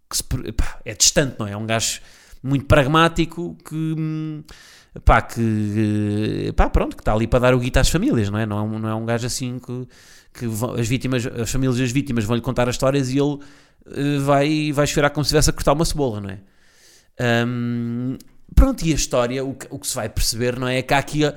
que 0.09 0.17
se, 0.17 0.23
pá, 0.25 0.81
é 0.83 0.95
distante, 0.95 1.37
não 1.39 1.47
é? 1.47 1.53
É 1.53 1.57
um 1.59 1.67
gajo 1.67 2.01
muito 2.43 2.65
pragmático 2.65 3.55
que, 3.69 3.95
pá, 5.05 5.23
que, 5.23 6.53
pá, 6.57 6.69
pronto, 6.69 6.97
que 6.97 7.03
está 7.03 7.13
ali 7.13 7.27
para 7.27 7.41
dar 7.41 7.55
o 7.55 7.59
guito 7.59 7.79
às 7.79 7.89
famílias, 7.89 8.31
não 8.31 8.39
é? 8.39 8.47
Não 8.47 8.59
é 8.59 8.63
um, 8.63 8.79
não 8.79 8.89
é 8.89 8.95
um 8.95 9.05
gajo 9.05 9.27
assim 9.27 9.59
que, 9.59 9.89
que 10.33 10.47
vão, 10.47 10.75
as 10.75 10.87
vítimas, 10.87 11.27
as 11.27 11.51
famílias 11.51 11.79
das 11.79 11.91
vítimas 11.91 12.25
vão-lhe 12.25 12.43
contar 12.43 12.69
as 12.69 12.75
histórias 12.75 13.11
e 13.11 13.19
ele 13.19 13.35
uh, 13.35 14.21
vai, 14.25 14.73
vai 14.73 14.87
chorar 14.87 15.11
como 15.11 15.25
se 15.25 15.29
estivesse 15.29 15.51
a 15.51 15.53
cortar 15.53 15.73
uma 15.73 15.85
cebola, 15.85 16.21
não 16.21 16.31
é? 16.31 16.39
Um, 17.47 18.17
pronto, 18.55 18.85
e 18.85 18.93
a 18.93 18.95
história, 18.95 19.45
o 19.45 19.55
que, 19.55 19.67
o 19.71 19.79
que 19.79 19.87
se 19.87 19.95
vai 19.95 20.09
perceber, 20.09 20.59
não 20.59 20.69
é? 20.69 20.79
É 20.79 20.83
que 20.83 20.95
há 20.95 20.99
aqui 20.99 21.25
a, 21.25 21.35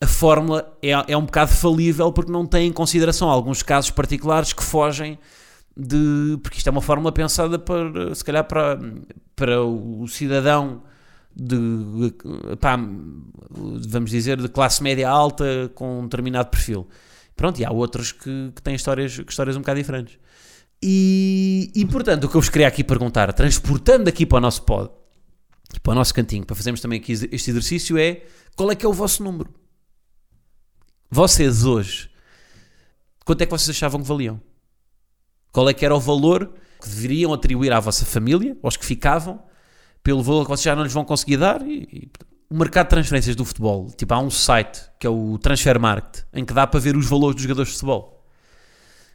a 0.00 0.06
fórmula 0.06 0.76
é, 0.82 0.90
é 1.12 1.16
um 1.16 1.24
bocado 1.24 1.52
falível 1.52 2.12
porque 2.12 2.32
não 2.32 2.46
tem 2.46 2.68
em 2.68 2.72
consideração 2.72 3.28
alguns 3.28 3.62
casos 3.62 3.90
particulares 3.90 4.52
que 4.52 4.62
fogem 4.62 5.18
de. 5.76 6.38
Porque 6.42 6.58
isto 6.58 6.66
é 6.66 6.70
uma 6.70 6.82
fórmula 6.82 7.12
pensada 7.12 7.58
para, 7.58 8.14
se 8.14 8.24
calhar, 8.24 8.44
para, 8.44 8.78
para 9.36 9.62
o 9.62 10.06
cidadão 10.08 10.82
de, 11.34 12.14
pá, 12.60 12.76
vamos 13.50 14.10
dizer, 14.10 14.40
de 14.40 14.48
classe 14.48 14.82
média 14.82 15.08
alta 15.08 15.70
com 15.74 16.00
um 16.00 16.02
determinado 16.04 16.50
perfil. 16.50 16.88
Pronto, 17.36 17.58
e 17.60 17.64
há 17.64 17.70
outros 17.70 18.12
que, 18.12 18.52
que 18.54 18.62
têm 18.62 18.74
histórias, 18.74 19.20
histórias 19.26 19.56
um 19.56 19.60
bocado 19.60 19.80
diferentes. 19.80 20.18
E, 20.82 21.70
e, 21.74 21.86
portanto, 21.86 22.24
o 22.24 22.28
que 22.28 22.36
eu 22.36 22.40
vos 22.40 22.50
queria 22.50 22.68
aqui 22.68 22.82
perguntar, 22.82 23.32
transportando 23.32 24.08
aqui 24.08 24.24
para 24.24 24.38
o 24.38 24.40
nosso 24.40 24.62
pod, 24.62 24.90
para 25.82 25.92
o 25.92 25.94
nosso 25.94 26.12
cantinho, 26.14 26.44
para 26.44 26.56
fazermos 26.56 26.80
também 26.80 26.98
aqui 26.98 27.12
este 27.12 27.50
exercício, 27.50 27.98
é 27.98 28.22
qual 28.56 28.70
é 28.70 28.74
que 28.74 28.84
é 28.84 28.88
o 28.88 28.92
vosso 28.92 29.22
número? 29.22 29.52
Vocês 31.10 31.64
hoje, 31.64 32.10
quanto 33.24 33.42
é 33.42 33.46
que 33.46 33.50
vocês 33.50 33.70
achavam 33.70 34.00
que 34.00 34.06
valiam? 34.06 34.40
Qual 35.52 35.68
é 35.68 35.74
que 35.74 35.84
era 35.84 35.94
o 35.94 36.00
valor 36.00 36.52
que 36.80 36.88
deveriam 36.88 37.32
atribuir 37.34 37.72
à 37.72 37.80
vossa 37.80 38.04
família, 38.04 38.56
aos 38.62 38.76
que 38.76 38.84
ficavam, 38.84 39.42
pelo 40.02 40.22
valor 40.22 40.44
que 40.44 40.50
vocês 40.50 40.64
já 40.64 40.74
não 40.74 40.82
lhes 40.82 40.92
vão 40.92 41.04
conseguir 41.04 41.36
dar? 41.36 41.62
E, 41.62 41.88
e, 41.92 42.08
o 42.48 42.56
mercado 42.56 42.86
de 42.86 42.90
transferências 42.90 43.36
do 43.36 43.44
futebol, 43.44 43.88
tipo, 43.96 44.12
há 44.12 44.18
um 44.18 44.28
site 44.28 44.82
que 44.98 45.06
é 45.06 45.10
o 45.10 45.38
Transfer 45.38 45.78
Market, 45.78 46.24
em 46.32 46.44
que 46.44 46.52
dá 46.52 46.66
para 46.66 46.80
ver 46.80 46.96
os 46.96 47.06
valores 47.06 47.36
dos 47.36 47.44
jogadores 47.44 47.68
de 47.70 47.74
futebol. 47.74 48.26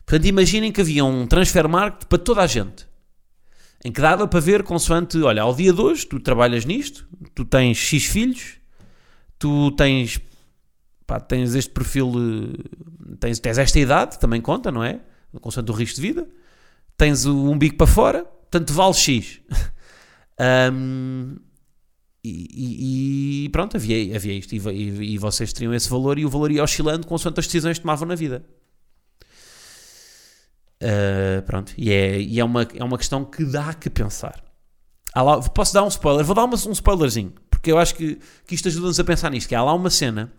Portanto, 0.05 0.25
imaginem 0.25 0.71
que 0.71 0.79
havia 0.79 1.03
um 1.03 1.27
Transfer 1.27 1.67
Market 1.67 2.05
para 2.07 2.17
toda 2.17 2.41
a 2.41 2.47
gente. 2.47 2.87
Em 3.83 3.91
que 3.91 3.99
dava 3.99 4.27
para 4.27 4.39
ver 4.39 4.63
consoante, 4.63 5.21
olha, 5.21 5.41
ao 5.41 5.53
dia 5.53 5.73
de 5.73 5.81
hoje 5.81 6.05
tu 6.07 6.19
trabalhas 6.19 6.63
nisto, 6.63 7.05
tu 7.33 7.43
tens 7.43 7.77
X 7.77 8.05
filhos, 8.05 8.53
tu 9.37 9.69
tens 9.71 10.19
pá, 11.05 11.19
tens 11.19 11.53
este 11.55 11.71
perfil, 11.71 12.13
eh, 12.15 13.15
tens, 13.19 13.39
tens 13.39 13.57
esta 13.57 13.79
idade, 13.79 14.19
também 14.19 14.41
conta, 14.41 14.71
não 14.71 14.83
é? 14.83 14.99
Constante 15.41 15.69
o 15.71 15.73
risco 15.73 15.97
de 15.97 16.01
vida, 16.01 16.27
tens 16.97 17.25
o 17.25 17.51
umbigo 17.51 17.75
para 17.75 17.87
fora, 17.87 18.23
portanto 18.23 18.73
vale 18.73 18.93
X. 18.93 19.41
um, 20.39 21.37
e, 22.23 23.45
e, 23.45 23.49
pronto, 23.49 23.77
havia, 23.77 24.15
havia 24.15 24.33
isto, 24.33 24.55
e, 24.55 24.57
e, 24.57 25.13
e, 25.13 25.17
vocês 25.17 25.53
teriam 25.53 25.73
esse 25.73 25.89
valor, 25.89 26.17
e 26.17 26.25
o 26.25 26.29
valor 26.29 26.51
ia 26.51 26.63
oscilando 26.63 27.05
consoante 27.05 27.39
as 27.39 27.45
decisões 27.45 27.77
que 27.77 27.83
tomavam 27.83 28.07
na 28.07 28.15
vida. 28.15 28.43
Uh, 30.81 31.41
pronto, 31.43 31.73
e, 31.77 31.91
é, 31.91 32.19
e 32.19 32.39
é, 32.39 32.43
uma, 32.43 32.67
é 32.73 32.83
uma 32.83 32.97
questão 32.97 33.23
que 33.23 33.45
dá 33.45 33.73
que 33.73 33.89
pensar. 33.89 34.43
Lá, 35.15 35.39
posso 35.41 35.73
dar 35.73 35.83
um 35.83 35.87
spoiler? 35.87 36.25
Vou 36.25 36.35
dar 36.35 36.43
uma, 36.43 36.57
um 36.67 36.71
spoilerzinho, 36.71 37.33
porque 37.49 37.71
eu 37.71 37.77
acho 37.77 37.95
que, 37.95 38.19
que 38.45 38.55
isto 38.55 38.67
ajuda-nos 38.67 38.99
a 38.99 39.03
pensar 39.03 39.29
nisto, 39.29 39.47
que 39.47 39.55
há 39.55 39.63
lá 39.63 39.73
uma 39.73 39.89
cena 39.89 40.33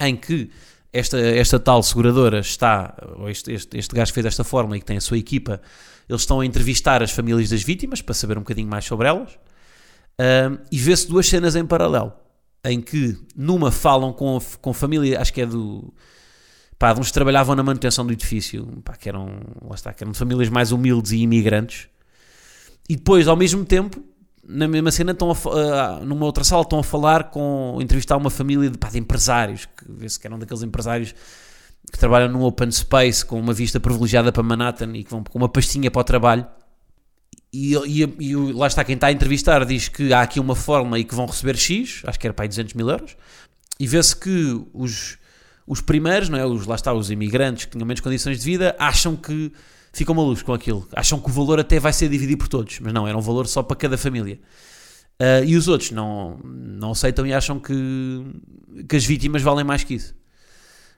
em 0.00 0.16
que 0.16 0.50
esta, 0.92 1.18
esta 1.18 1.58
tal 1.58 1.82
seguradora 1.82 2.40
está, 2.40 2.96
ou 3.18 3.28
este, 3.28 3.52
este, 3.52 3.78
este 3.78 3.94
gajo 3.94 4.12
fez 4.12 4.26
esta 4.26 4.44
forma 4.44 4.76
e 4.76 4.80
que 4.80 4.86
tem 4.86 4.96
a 4.96 5.00
sua 5.00 5.18
equipa, 5.18 5.60
eles 6.08 6.22
estão 6.22 6.40
a 6.40 6.46
entrevistar 6.46 7.02
as 7.02 7.10
famílias 7.10 7.50
das 7.50 7.62
vítimas 7.62 8.00
para 8.00 8.14
saber 8.14 8.38
um 8.38 8.42
bocadinho 8.42 8.68
mais 8.68 8.84
sobre 8.84 9.08
elas, 9.08 9.38
um, 10.18 10.58
e 10.70 10.78
vê-se 10.78 11.08
duas 11.08 11.26
cenas 11.26 11.56
em 11.56 11.66
paralelo, 11.66 12.12
em 12.64 12.80
que 12.80 13.18
numa 13.36 13.70
falam 13.70 14.12
com, 14.12 14.38
com 14.60 14.72
família, 14.72 15.20
acho 15.20 15.32
que 15.32 15.42
é 15.42 15.46
do. 15.46 15.92
Pá, 16.78 16.92
de 16.92 17.00
uns 17.00 17.06
que 17.06 17.14
trabalhavam 17.14 17.56
na 17.56 17.62
manutenção 17.62 18.04
do 18.04 18.12
edifício, 18.12 18.66
pá, 18.84 18.94
que 18.96 19.08
eram, 19.08 19.40
lá 19.62 19.74
está, 19.74 19.94
que 19.94 20.04
eram 20.04 20.12
famílias 20.12 20.50
mais 20.50 20.72
humildes 20.72 21.12
e 21.12 21.18
imigrantes, 21.18 21.88
e 22.88 22.96
depois, 22.96 23.26
ao 23.28 23.36
mesmo 23.36 23.64
tempo, 23.64 24.02
na 24.48 24.68
mesma 24.68 24.90
cena, 24.90 25.12
estão 25.12 25.30
a, 25.30 26.00
numa 26.04 26.24
outra 26.24 26.44
sala, 26.44 26.62
estão 26.62 26.78
a 26.78 26.84
falar 26.84 27.24
com, 27.30 27.78
entrevistar 27.80 28.16
uma 28.16 28.30
família 28.30 28.70
de, 28.70 28.78
pá, 28.78 28.88
de 28.88 28.98
empresários, 28.98 29.66
que 29.66 29.84
vê-se 29.88 30.18
que 30.18 30.26
eram 30.26 30.38
daqueles 30.38 30.62
empresários 30.62 31.14
que 31.92 31.98
trabalham 31.98 32.28
num 32.28 32.42
open 32.42 32.70
space 32.70 33.24
com 33.24 33.38
uma 33.38 33.52
vista 33.52 33.78
privilegiada 33.78 34.32
para 34.32 34.42
Manhattan 34.42 34.92
e 34.96 35.04
que 35.04 35.10
vão 35.10 35.22
com 35.22 35.38
uma 35.38 35.48
pastinha 35.48 35.90
para 35.90 36.00
o 36.00 36.04
trabalho. 36.04 36.46
E, 37.52 37.74
e, 37.74 38.02
e, 38.20 38.36
lá 38.36 38.66
está 38.66 38.84
quem 38.84 38.96
está 38.96 39.06
a 39.06 39.12
entrevistar 39.12 39.64
diz 39.64 39.88
que 39.88 40.12
há 40.12 40.20
aqui 40.20 40.38
uma 40.38 40.54
forma 40.54 40.98
e 40.98 41.04
que 41.04 41.14
vão 41.14 41.26
receber 41.26 41.56
X, 41.56 42.02
acho 42.04 42.18
que 42.18 42.26
era 42.26 42.34
para 42.34 42.44
aí 42.44 42.48
200 42.48 42.74
mil 42.74 42.88
euros, 42.88 43.16
e 43.78 43.86
vê-se 43.86 44.16
que 44.16 44.66
os, 44.74 45.16
os 45.66 45.80
primeiros, 45.80 46.28
não 46.28 46.38
é? 46.38 46.46
os, 46.46 46.66
lá 46.66 46.74
está, 46.74 46.92
os 46.92 47.10
imigrantes 47.10 47.64
que 47.64 47.72
tinham 47.72 47.86
menos 47.86 48.00
condições 48.00 48.38
de 48.38 48.44
vida, 48.44 48.76
acham 48.78 49.16
que 49.16 49.52
ficam 49.96 50.14
malucos 50.14 50.42
com 50.42 50.52
aquilo. 50.52 50.86
Acham 50.94 51.18
que 51.18 51.28
o 51.28 51.32
valor 51.32 51.58
até 51.58 51.80
vai 51.80 51.92
ser 51.92 52.08
dividido 52.08 52.38
por 52.38 52.48
todos, 52.48 52.78
mas 52.80 52.92
não, 52.92 53.08
era 53.08 53.16
um 53.16 53.20
valor 53.20 53.46
só 53.46 53.62
para 53.62 53.76
cada 53.76 53.96
família. 53.96 54.38
Uh, 55.18 55.42
e 55.46 55.56
os 55.56 55.66
outros 55.66 55.90
não, 55.90 56.38
não 56.44 56.90
aceitam 56.90 57.26
e 57.26 57.32
acham 57.32 57.58
que, 57.58 57.74
que 58.86 58.94
as 58.94 59.04
vítimas 59.06 59.40
valem 59.40 59.64
mais 59.64 59.82
que 59.82 59.94
isso. 59.94 60.14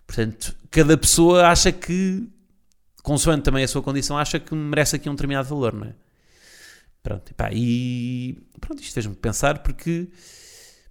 Portanto, 0.05 0.57
cada 0.71 0.99
pessoa 0.99 1.47
acha 1.47 1.71
que, 1.71 2.29
consoante 3.03 3.45
também 3.45 3.63
a 3.63 3.69
sua 3.69 3.83
condição, 3.83 4.19
acha 4.19 4.41
que 4.41 4.53
merece 4.55 4.97
aqui 4.97 5.09
um 5.09 5.13
determinado 5.13 5.49
valor, 5.49 5.73
não 5.73 5.87
é? 5.87 5.95
Pronto, 7.01 7.31
epá, 7.31 7.51
e 7.53 8.37
pronto, 8.61 8.83
isto 8.83 8.93
fez-me 8.93 9.15
pensar 9.15 9.61
porque 9.61 10.09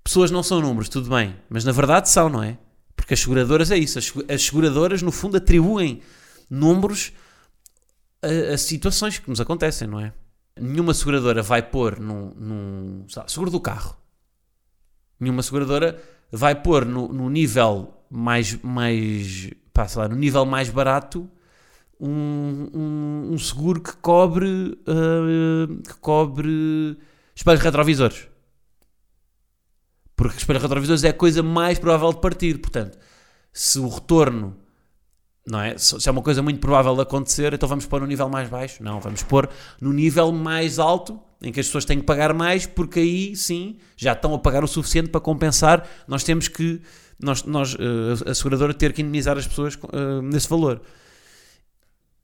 pessoas 0.01 0.31
não 0.31 0.41
são 0.41 0.61
números, 0.61 0.87
tudo 0.87 1.09
bem, 1.09 1.35
mas 1.49 1.65
na 1.65 1.73
verdade 1.73 2.09
são, 2.09 2.29
não 2.29 2.41
é? 2.41 2.57
Porque 2.95 3.13
as 3.13 3.19
seguradoras 3.19 3.69
é 3.69 3.77
isso, 3.77 3.99
as 3.99 4.41
seguradoras 4.41 5.01
no 5.01 5.11
fundo 5.11 5.35
atribuem 5.35 6.01
números 6.49 7.11
a, 8.21 8.53
a, 8.53 8.57
situações 8.57 9.19
que 9.19 9.29
nos 9.29 9.41
acontecem, 9.41 9.87
não 9.87 9.99
é? 9.99 10.13
Nenhuma 10.59 10.93
seguradora 10.93 11.41
vai 11.41 11.61
pôr 11.61 11.99
num, 11.99 12.33
num 12.35 13.05
seguro 13.27 13.51
do 13.51 13.59
carro. 13.59 13.95
Nenhuma 15.19 15.43
seguradora 15.43 16.01
vai 16.31 16.55
pôr 16.55 16.85
no, 16.85 17.07
no 17.07 17.29
nível 17.29 17.93
mais, 18.09 18.55
mais 18.61 19.51
pá, 19.73 19.87
lá, 19.95 20.07
no 20.07 20.15
nível 20.15 20.45
mais 20.45 20.69
barato 20.69 21.29
um, 21.99 22.69
um, 22.73 23.33
um 23.33 23.37
seguro 23.37 23.81
que 23.81 23.95
cobre 23.97 24.77
uh, 24.87 25.81
que 25.81 25.95
cobre 25.95 26.97
espelhos 27.35 27.61
retrovisores. 27.61 28.27
Porque 30.15 30.37
espelhos 30.37 30.63
retrovisores 30.63 31.03
é 31.03 31.09
a 31.09 31.13
coisa 31.13 31.43
mais 31.43 31.77
provável 31.77 32.11
de 32.11 32.19
partir. 32.19 32.57
Portanto, 32.59 32.97
se 33.53 33.79
o 33.79 33.87
retorno 33.87 34.57
não 35.47 35.61
é? 35.61 35.77
Se 35.77 36.07
é 36.07 36.11
uma 36.11 36.21
coisa 36.21 36.43
muito 36.43 36.59
provável 36.59 36.93
de 36.93 37.01
acontecer, 37.01 37.53
então 37.53 37.69
vamos 37.69 37.85
pôr 37.85 38.01
no 38.01 38.07
nível 38.07 38.27
mais 38.27 38.49
baixo? 38.49 38.83
Não, 38.83 38.99
vamos 38.99 39.23
pôr 39.23 39.49
no 39.79 39.93
nível 39.93 40.29
mais 40.33 40.77
alto, 40.77 41.17
em 41.41 41.53
que 41.53 41.59
as 41.61 41.67
pessoas 41.67 41.85
têm 41.85 41.99
que 41.99 42.05
pagar 42.05 42.33
mais, 42.33 42.65
porque 42.65 42.99
aí 42.99 43.35
sim 43.35 43.77
já 43.95 44.11
estão 44.11 44.33
a 44.33 44.39
pagar 44.39 44.61
o 44.63 44.67
suficiente 44.67 45.07
para 45.09 45.21
compensar. 45.21 45.87
Nós 46.05 46.25
temos 46.25 46.49
que, 46.49 46.81
nós, 47.17 47.43
nós 47.45 47.75
uh, 47.75 48.29
a 48.29 48.35
seguradora, 48.35 48.73
ter 48.73 48.91
que 48.91 49.01
indemnizar 49.01 49.37
as 49.37 49.47
pessoas 49.47 49.75
uh, 49.75 50.21
nesse 50.21 50.49
valor. 50.49 50.81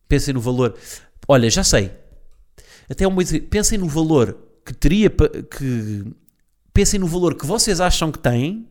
Pensem 0.05 0.33
no 0.33 0.41
valor. 0.41 0.75
Olha, 1.25 1.49
já 1.49 1.63
sei. 1.63 1.93
Até 2.89 3.07
uma 3.07 3.23
pensem 3.49 3.77
no 3.77 3.87
valor 3.87 4.37
que 4.65 4.73
teria 4.73 5.09
que 5.09 6.05
pensem 6.73 6.99
no 6.99 7.07
valor 7.07 7.35
que 7.35 7.45
vocês 7.45 7.79
acham 7.79 8.11
que 8.11 8.19
têm 8.19 8.67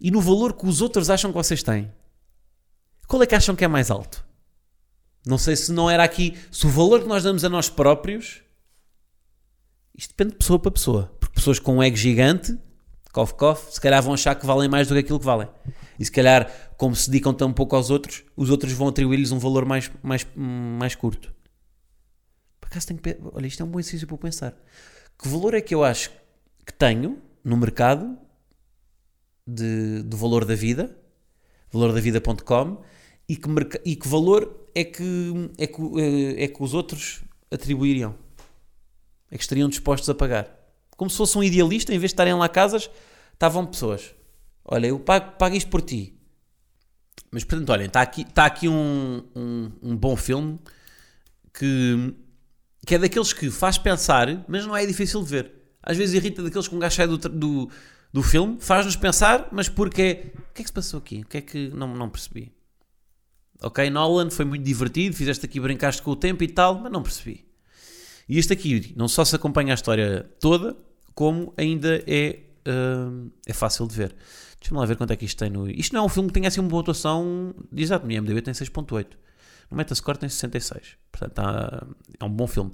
e 0.00 0.10
no 0.10 0.20
valor 0.20 0.54
que 0.54 0.66
os 0.66 0.82
outros 0.82 1.08
acham 1.10 1.30
que 1.30 1.36
vocês 1.36 1.62
têm. 1.62 1.90
Qual 3.10 3.20
é 3.24 3.26
que 3.26 3.34
acham 3.34 3.56
que 3.56 3.64
é 3.64 3.68
mais 3.68 3.90
alto? 3.90 4.24
Não 5.26 5.36
sei 5.36 5.56
se 5.56 5.72
não 5.72 5.90
era 5.90 6.04
aqui. 6.04 6.38
Se 6.48 6.64
o 6.64 6.70
valor 6.70 7.00
que 7.00 7.08
nós 7.08 7.24
damos 7.24 7.44
a 7.44 7.48
nós 7.48 7.68
próprios. 7.68 8.40
Isto 9.92 10.10
depende 10.10 10.30
de 10.30 10.38
pessoa 10.38 10.60
para 10.60 10.70
pessoa. 10.70 11.12
Porque 11.18 11.34
pessoas 11.34 11.58
com 11.58 11.78
um 11.78 11.82
ego 11.82 11.96
gigante, 11.96 12.56
cof, 13.12 13.34
cof, 13.34 13.74
se 13.74 13.80
calhar 13.80 14.00
vão 14.00 14.14
achar 14.14 14.36
que 14.36 14.46
valem 14.46 14.68
mais 14.68 14.86
do 14.86 14.94
que 14.94 15.00
aquilo 15.00 15.18
que 15.18 15.24
valem. 15.24 15.48
E 15.98 16.04
se 16.04 16.12
calhar, 16.12 16.48
como 16.76 16.94
se 16.94 17.10
dedicam 17.10 17.34
tão 17.34 17.52
pouco 17.52 17.74
aos 17.74 17.90
outros, 17.90 18.22
os 18.36 18.48
outros 18.48 18.72
vão 18.74 18.86
atribuir-lhes 18.86 19.32
um 19.32 19.40
valor 19.40 19.64
mais, 19.64 19.90
mais, 20.04 20.24
mais 20.36 20.94
curto. 20.94 21.34
Por 22.60 22.68
acaso 22.68 22.86
tenho 22.86 23.00
que. 23.00 23.18
Olha, 23.32 23.48
isto 23.48 23.60
é 23.60 23.66
um 23.66 23.70
bom 23.70 23.80
exercício 23.80 24.06
para 24.06 24.18
pensar. 24.18 24.54
Que 25.20 25.26
valor 25.26 25.54
é 25.54 25.60
que 25.60 25.74
eu 25.74 25.82
acho 25.82 26.12
que 26.64 26.72
tenho 26.72 27.20
no 27.42 27.56
mercado 27.56 28.16
de, 29.44 30.00
do 30.04 30.16
valor 30.16 30.44
da 30.44 30.54
vida, 30.54 30.96
valordavida.com, 31.72 32.84
e 33.30 33.36
que, 33.36 33.48
e 33.84 33.94
que 33.94 34.08
valor 34.08 34.68
é 34.74 34.82
que, 34.82 35.50
é, 35.56 35.64
que, 35.68 35.80
eh, 36.00 36.44
é 36.44 36.48
que 36.48 36.60
os 36.60 36.74
outros 36.74 37.22
atribuiriam? 37.48 38.12
É 39.30 39.36
que 39.36 39.42
estariam 39.44 39.68
dispostos 39.68 40.10
a 40.10 40.14
pagar? 40.16 40.52
Como 40.96 41.08
se 41.08 41.16
fosse 41.16 41.38
um 41.38 41.42
idealista, 41.44 41.94
em 41.94 41.98
vez 41.98 42.10
de 42.10 42.14
estarem 42.14 42.34
lá 42.34 42.48
casas, 42.48 42.90
estavam 43.32 43.64
pessoas. 43.64 44.12
Olha, 44.64 44.88
eu 44.88 44.98
pago, 44.98 45.36
pago 45.38 45.54
isto 45.54 45.70
por 45.70 45.80
ti. 45.80 46.18
Mas, 47.30 47.44
portanto, 47.44 47.70
olhem, 47.70 47.86
está 47.86 48.00
aqui, 48.02 48.22
está 48.22 48.46
aqui 48.46 48.68
um, 48.68 49.22
um, 49.36 49.70
um 49.80 49.96
bom 49.96 50.16
filme 50.16 50.58
que, 51.54 52.12
que 52.84 52.96
é 52.96 52.98
daqueles 52.98 53.32
que 53.32 53.48
faz 53.48 53.78
pensar, 53.78 54.44
mas 54.48 54.66
não 54.66 54.76
é 54.76 54.84
difícil 54.84 55.22
de 55.22 55.30
ver. 55.30 55.52
Às 55.80 55.96
vezes 55.96 56.16
irrita 56.16 56.42
daqueles 56.42 56.66
que 56.66 56.74
um 56.74 56.80
gajo 56.80 56.96
sai 56.96 57.06
do, 57.06 57.16
do, 57.16 57.70
do 58.12 58.22
filme, 58.24 58.58
faz-nos 58.60 58.96
pensar, 58.96 59.48
mas 59.52 59.68
porque 59.68 60.02
é. 60.02 60.40
O 60.50 60.52
que 60.52 60.62
é 60.62 60.64
que 60.64 60.66
se 60.68 60.72
passou 60.72 60.98
aqui? 60.98 61.20
O 61.20 61.26
que 61.28 61.38
é 61.38 61.40
que. 61.40 61.68
Não, 61.68 61.94
não 61.94 62.10
percebi. 62.10 62.52
Ok, 63.62 63.90
Nolan 63.90 64.30
foi 64.30 64.44
muito 64.44 64.64
divertido, 64.64 65.14
fizeste 65.14 65.44
aqui, 65.44 65.60
brincaste 65.60 66.00
com 66.02 66.10
o 66.12 66.16
tempo 66.16 66.42
e 66.42 66.48
tal, 66.48 66.80
mas 66.80 66.90
não 66.90 67.02
percebi. 67.02 67.44
E 68.28 68.38
este 68.38 68.52
aqui 68.52 68.92
não 68.96 69.06
só 69.08 69.24
se 69.24 69.34
acompanha 69.36 69.72
a 69.72 69.74
história 69.74 70.30
toda, 70.40 70.76
como 71.14 71.52
ainda 71.56 72.02
é, 72.06 72.38
hum, 72.66 73.30
é 73.46 73.52
fácil 73.52 73.86
de 73.86 73.94
ver. 73.94 74.14
Deixa-me 74.60 74.78
lá 74.78 74.86
ver 74.86 74.96
quanto 74.96 75.10
é 75.12 75.16
que 75.16 75.24
isto 75.24 75.38
tem 75.38 75.50
no. 75.50 75.68
Isto 75.70 75.94
não 75.94 76.02
é 76.02 76.06
um 76.06 76.08
filme 76.08 76.28
que 76.28 76.34
tenha 76.34 76.48
assim 76.48 76.60
uma 76.60 76.68
pontuação. 76.68 77.54
Exato, 77.74 78.06
no 78.06 78.12
IMDb 78.12 78.40
tem 78.42 78.52
6.8. 78.54 79.06
No 79.70 79.76
Metascore 79.76 80.18
tem 80.18 80.28
66. 80.28 80.96
Portanto, 81.10 81.32
tá- 81.32 81.86
é 82.18 82.24
um 82.24 82.28
bom 82.30 82.46
filme. 82.46 82.70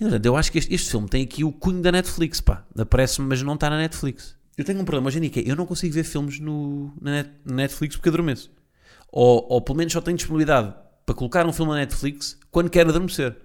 Entretanto, 0.00 0.26
eu 0.26 0.36
acho 0.36 0.52
que 0.52 0.58
este, 0.58 0.74
este 0.74 0.90
filme 0.90 1.08
tem 1.08 1.22
aqui 1.22 1.42
o 1.44 1.50
cunho 1.52 1.80
da 1.80 1.90
Netflix, 1.92 2.40
pá. 2.40 2.64
Aparece-me, 2.76 3.28
mas 3.28 3.42
não 3.42 3.54
está 3.54 3.70
na 3.70 3.78
Netflix. 3.78 4.36
Eu 4.58 4.64
tenho 4.64 4.80
um 4.80 4.84
problema 4.84 5.08
hoje 5.08 5.18
em 5.18 5.20
dia 5.22 5.30
que 5.30 5.40
é, 5.40 5.50
eu 5.50 5.56
não 5.56 5.64
consigo 5.66 5.94
ver 5.94 6.04
filmes 6.04 6.38
no, 6.38 6.92
na 7.00 7.10
Net- 7.12 7.30
Netflix 7.46 7.96
porque 7.96 8.08
adormeço. 8.10 8.50
Ou, 9.12 9.46
ou 9.48 9.60
pelo 9.60 9.76
menos 9.76 9.92
só 9.92 10.00
tenho 10.00 10.16
disponibilidade 10.16 10.74
para 11.04 11.14
colocar 11.14 11.46
um 11.46 11.52
filme 11.52 11.72
na 11.72 11.78
Netflix 11.78 12.38
quando 12.50 12.70
quero 12.70 12.88
adormecer. 12.88 13.36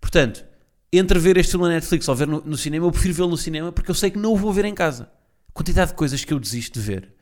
Portanto, 0.00 0.44
entre 0.92 1.18
ver 1.18 1.38
este 1.38 1.52
filme 1.52 1.66
na 1.66 1.74
Netflix 1.74 2.06
ou 2.08 2.14
ver 2.14 2.28
no, 2.28 2.42
no 2.42 2.56
cinema, 2.56 2.86
eu 2.86 2.92
prefiro 2.92 3.14
vê-lo 3.14 3.30
no 3.30 3.36
cinema 3.36 3.72
porque 3.72 3.90
eu 3.90 3.94
sei 3.94 4.10
que 4.10 4.18
não 4.18 4.34
o 4.34 4.36
vou 4.36 4.52
ver 4.52 4.66
em 4.66 4.74
casa. 4.74 5.10
Quantidade 5.54 5.90
de 5.90 5.96
coisas 5.96 6.24
que 6.24 6.32
eu 6.32 6.38
desisto 6.38 6.78
de 6.78 6.84
ver. 6.84 7.14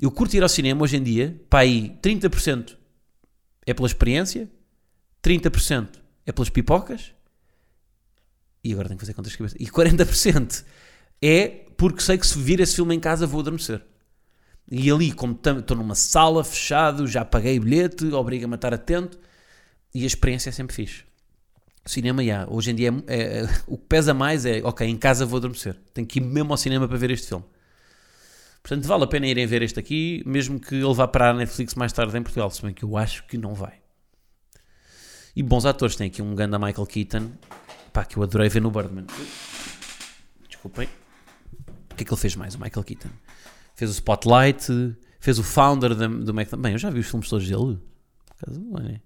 Eu 0.00 0.10
curto 0.10 0.34
ir 0.34 0.42
ao 0.42 0.48
cinema 0.48 0.82
hoje 0.82 0.96
em 0.96 1.02
dia, 1.02 1.40
pá, 1.50 1.60
aí 1.60 1.98
30% 2.02 2.76
é 3.66 3.74
pela 3.74 3.86
experiência, 3.86 4.50
30% 5.22 5.88
é 6.26 6.32
pelas 6.32 6.48
pipocas, 6.48 7.12
e 8.64 8.72
agora 8.72 8.88
tenho 8.88 8.98
que 8.98 9.04
fazer 9.04 9.14
contas 9.14 9.32
de 9.32 9.38
cabeça, 9.38 9.56
e 9.58 9.66
40% 9.66 10.64
é 11.20 11.48
porque 11.76 12.00
sei 12.00 12.18
que 12.18 12.26
se 12.26 12.38
vir 12.38 12.60
esse 12.60 12.76
filme 12.76 12.94
em 12.94 13.00
casa 13.00 13.26
vou 13.26 13.40
adormecer. 13.40 13.84
E 14.74 14.90
ali, 14.90 15.12
como 15.12 15.38
estou 15.38 15.76
numa 15.76 15.94
sala, 15.94 16.42
fechado, 16.42 17.06
já 17.06 17.26
paguei 17.26 17.60
bilhete, 17.60 18.10
obriga-me 18.10 18.54
a 18.54 18.56
estar 18.56 18.72
atento, 18.72 19.20
e 19.94 20.02
a 20.02 20.06
experiência 20.06 20.48
é 20.48 20.52
sempre 20.52 20.74
fixe. 20.74 21.04
Cinema, 21.84 22.24
já, 22.24 22.46
hoje 22.48 22.70
em 22.70 22.74
dia, 22.74 22.90
é, 23.06 23.40
é- 23.40 23.48
o 23.66 23.76
que 23.76 23.84
pesa 23.84 24.14
mais 24.14 24.46
é, 24.46 24.62
ok, 24.64 24.88
em 24.88 24.96
casa 24.96 25.26
vou 25.26 25.36
adormecer. 25.36 25.76
Tenho 25.92 26.06
que 26.06 26.20
ir 26.20 26.22
mesmo 26.22 26.50
ao 26.54 26.56
cinema 26.56 26.88
para 26.88 26.96
ver 26.96 27.10
este 27.10 27.28
filme. 27.28 27.44
Portanto, 28.62 28.86
vale 28.86 29.04
a 29.04 29.06
pena 29.06 29.26
irem 29.26 29.46
ver 29.46 29.60
este 29.60 29.78
aqui, 29.78 30.22
mesmo 30.24 30.58
que 30.58 30.76
ele 30.76 30.94
vá 30.94 31.06
para 31.06 31.32
a 31.32 31.34
Netflix 31.34 31.74
mais 31.74 31.92
tarde 31.92 32.16
em 32.16 32.22
Portugal, 32.22 32.50
se 32.50 32.62
bem 32.62 32.72
que 32.72 32.82
eu 32.82 32.96
acho 32.96 33.26
que 33.26 33.36
não 33.36 33.52
vai. 33.52 33.74
E 35.36 35.42
bons 35.42 35.66
atores, 35.66 35.96
tem 35.96 36.06
aqui 36.06 36.22
um 36.22 36.34
ganda 36.34 36.58
Michael 36.58 36.86
Keaton, 36.86 37.30
pá, 37.92 38.06
que 38.06 38.16
eu 38.16 38.22
adorei 38.22 38.48
ver 38.48 38.62
no 38.62 38.70
Birdman. 38.70 39.04
Desculpem. 40.48 40.88
O 41.90 41.94
que 41.94 42.04
é 42.04 42.06
que 42.06 42.10
ele 42.10 42.20
fez 42.20 42.34
mais, 42.36 42.54
o 42.54 42.58
Michael 42.58 42.84
Keaton? 42.84 43.10
Fez 43.74 43.90
o 43.90 43.94
Spotlight, 43.94 44.66
fez 45.20 45.38
o 45.38 45.42
Founder 45.42 45.94
da- 45.94 46.06
do 46.06 46.30
McDonald's. 46.32 46.60
Bem, 46.62 46.72
eu 46.72 46.78
já 46.78 46.90
vi 46.90 47.00
os 47.00 47.08
filmes 47.08 47.28
todos 47.28 47.46
dele. 47.48 47.80
Por 48.38 48.58
não 48.58 48.78
é? 48.86 49.00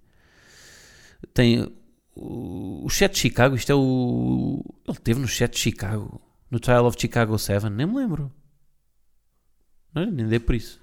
Tem 1.33 1.61
o, 2.15 2.85
o 2.85 2.89
Chat 2.89 3.13
de 3.13 3.19
Chicago, 3.19 3.55
isto 3.55 3.71
é 3.71 3.75
o... 3.75 4.63
Ele 4.87 4.97
teve 4.99 5.19
no 5.19 5.27
Chat 5.27 5.53
de 5.53 5.59
Chicago, 5.59 6.21
no 6.49 6.59
Trial 6.59 6.85
of 6.85 6.99
Chicago 6.99 7.37
7, 7.37 7.69
nem 7.69 7.87
me 7.87 7.95
lembro. 7.95 8.31
Não, 9.93 10.05
nem 10.05 10.27
dei 10.27 10.39
por 10.39 10.55
isso. 10.55 10.81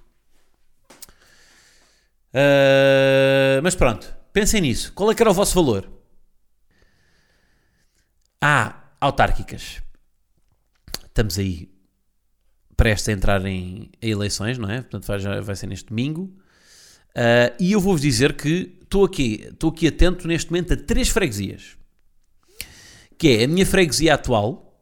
Ah, 2.33 3.61
mas 3.63 3.75
pronto, 3.75 4.13
pensem 4.33 4.61
nisso. 4.61 4.91
Qual 4.93 5.09
é 5.09 5.15
que 5.15 5.23
era 5.23 5.31
o 5.31 5.33
vosso 5.33 5.55
valor? 5.55 5.89
Ah, 8.41 8.91
autárquicas. 8.99 9.81
Estamos 11.05 11.39
aí 11.39 11.73
prestes 12.75 13.09
a 13.09 13.11
entrar 13.13 13.45
em, 13.45 13.89
eleições, 14.01 14.57
não 14.57 14.69
é? 14.69 14.81
Portanto, 14.81 15.05
vai, 15.07 15.41
vai 15.41 15.55
ser 15.55 15.67
neste 15.67 15.87
domingo. 15.89 16.35
Ah, 17.15 17.53
e 17.59 17.71
eu 17.71 17.79
vou-vos 17.79 18.01
dizer 18.01 18.35
que 18.35 18.77
estou 18.81 19.05
aqui, 19.05 19.47
estou 19.49 19.69
aqui 19.69 19.87
atento 19.87 20.27
neste 20.27 20.51
momento 20.51 20.73
a 20.73 20.77
três 20.77 21.09
freguesias. 21.09 21.77
Que 23.17 23.29
é 23.29 23.43
a 23.45 23.47
minha 23.47 23.65
freguesia 23.65 24.13
atual, 24.13 24.77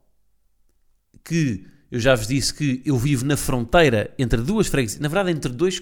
que 1.24 1.66
eu 1.92 2.00
já 2.00 2.16
vos 2.16 2.28
disse 2.28 2.54
que 2.54 2.82
eu 2.84 2.98
vivo 2.98 3.24
na 3.26 3.38
fronteira 3.38 4.14
entre 4.18 4.42
duas 4.42 4.68
freguesias, 4.68 5.00
na 5.00 5.08
verdade 5.08 5.32
entre 5.32 5.52
dois, 5.52 5.80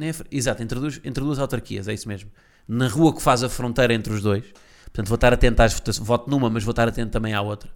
é 0.00 0.12
fre- 0.12 0.26
exato, 0.32 0.60
entre, 0.62 0.80
dois, 0.80 1.00
entre 1.04 1.22
duas 1.22 1.38
autarquias, 1.38 1.86
é 1.86 1.94
isso 1.94 2.08
mesmo. 2.08 2.30
Na 2.66 2.88
rua 2.88 3.14
que 3.14 3.22
faz 3.22 3.44
a 3.44 3.48
fronteira 3.48 3.94
entre 3.94 4.12
os 4.12 4.20
dois. 4.20 4.44
Portanto, 4.84 5.08
vou 5.08 5.14
estar 5.14 5.32
atento 5.32 5.62
às 5.62 5.72
votações, 5.74 6.06
voto 6.06 6.28
numa, 6.30 6.50
mas 6.50 6.64
vou 6.64 6.72
estar 6.72 6.88
atento 6.88 7.10
também 7.12 7.32
à 7.32 7.40
outra. 7.40 7.70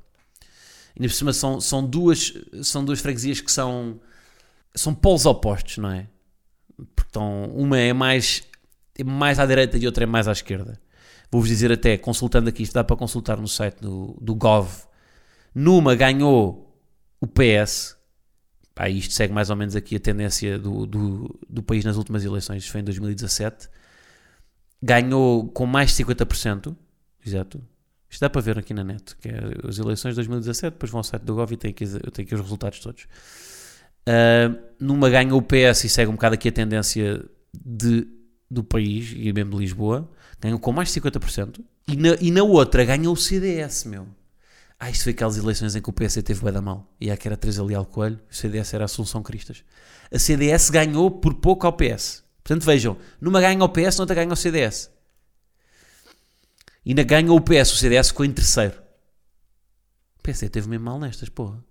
Ainda 0.98 1.08
por 1.08 1.14
cima 1.14 1.32
são, 1.32 1.60
são, 1.60 1.86
duas, 1.86 2.34
são 2.62 2.84
duas 2.84 3.00
freguesias 3.00 3.40
que 3.40 3.52
são, 3.52 4.00
são 4.74 4.92
polos 4.92 5.26
opostos, 5.26 5.78
não 5.78 5.90
é? 5.90 6.08
Porque 6.76 7.08
estão, 7.08 7.44
uma 7.54 7.78
é 7.78 7.92
mais, 7.92 8.42
é 8.98 9.04
mais 9.04 9.38
à 9.38 9.46
direita 9.46 9.78
e 9.78 9.86
outra 9.86 10.02
é 10.02 10.06
mais 10.06 10.26
à 10.26 10.32
esquerda. 10.32 10.80
Vou-vos 11.30 11.48
dizer 11.48 11.70
até, 11.70 11.96
consultando 11.96 12.48
aqui, 12.48 12.64
isto 12.64 12.72
dá 12.72 12.82
para 12.82 12.96
consultar 12.96 13.36
no 13.38 13.46
site 13.46 13.80
do, 13.80 14.16
do 14.20 14.34
Gov. 14.34 14.68
Numa 15.54 15.94
ganhou 15.94 16.76
o 17.20 17.26
PS. 17.26 17.96
Pá, 18.74 18.88
isto 18.88 19.14
segue 19.14 19.32
mais 19.32 19.50
ou 19.50 19.56
menos 19.56 19.76
aqui 19.76 19.96
a 19.96 20.00
tendência 20.00 20.58
do, 20.58 20.86
do, 20.86 21.38
do 21.48 21.62
país 21.62 21.84
nas 21.84 21.96
últimas 21.96 22.24
eleições, 22.24 22.66
foi 22.66 22.80
em 22.80 22.84
2017. 22.84 23.68
Ganhou 24.82 25.48
com 25.48 25.66
mais 25.66 25.94
de 25.94 26.04
50%. 26.04 26.74
Exato. 27.24 27.62
Isto 28.10 28.20
dá 28.22 28.30
para 28.30 28.40
ver 28.40 28.58
aqui 28.58 28.72
na 28.72 28.82
net, 28.82 29.16
que 29.16 29.28
é 29.28 29.68
as 29.68 29.78
eleições 29.78 30.12
de 30.12 30.16
2017, 30.16 30.72
depois 30.72 30.90
vão 30.90 31.00
ao 31.00 31.04
site 31.04 31.22
do 31.22 31.34
Gov 31.34 31.52
e 31.52 31.56
tem 31.56 31.70
aqui, 31.70 31.86
tenho 31.86 32.26
aqui 32.26 32.34
os 32.34 32.40
resultados 32.40 32.80
todos. 32.80 33.06
Ah, 34.08 34.56
numa 34.80 35.10
ganha 35.10 35.34
o 35.34 35.42
PS 35.42 35.84
e 35.84 35.88
segue 35.88 36.10
um 36.10 36.14
bocado 36.14 36.34
aqui 36.34 36.48
a 36.48 36.52
tendência 36.52 37.22
de, 37.54 38.06
do 38.50 38.64
país 38.64 39.12
e 39.14 39.30
mesmo 39.32 39.52
de 39.52 39.58
Lisboa, 39.58 40.10
ganhou 40.40 40.58
com 40.58 40.72
mais 40.72 40.90
de 40.92 40.98
50%. 41.00 41.60
E 41.86 41.96
na, 41.96 42.14
e 42.20 42.30
na 42.30 42.42
outra 42.42 42.84
ganhou 42.84 43.12
o 43.12 43.16
CDS, 43.16 43.84
meu. 43.84 44.06
Ah, 44.80 44.88
isto 44.88 45.04
foi 45.04 45.12
aquelas 45.12 45.36
eleições 45.36 45.74
em 45.74 45.82
que 45.82 45.90
o 45.90 45.92
PS 45.92 46.14
teve 46.22 46.40
bué 46.40 46.52
da 46.52 46.62
mal. 46.62 46.90
E 47.00 47.10
a 47.10 47.16
que 47.16 47.28
era 47.28 47.36
Teresa 47.36 47.62
Leal 47.62 47.84
Coelho, 47.84 48.18
o 48.30 48.34
CDS 48.34 48.72
era 48.72 48.84
Assunção 48.84 49.22
Cristas. 49.22 49.64
A 50.10 50.18
CDS 50.18 50.70
ganhou 50.70 51.10
por 51.10 51.34
pouco 51.34 51.66
ao 51.66 51.72
PS. 51.72 52.24
Portanto, 52.44 52.64
vejam, 52.64 52.96
numa 53.20 53.40
ganha 53.40 53.62
o 53.62 53.68
PS, 53.68 53.98
noutra 53.98 54.14
ganha 54.14 54.32
o 54.32 54.36
CDS. 54.36 54.90
E 56.88 56.94
na 56.94 57.02
ganha 57.02 57.30
o 57.30 57.38
PS, 57.38 57.74
o 57.74 57.76
CDS 57.76 58.08
ficou 58.08 58.24
em 58.24 58.32
terceiro. 58.32 58.74
O 60.18 60.22
PS 60.22 60.40
teve 60.50 60.66
mesmo 60.66 60.86
mal 60.86 60.98
nestas, 60.98 61.28
porra. 61.28 61.62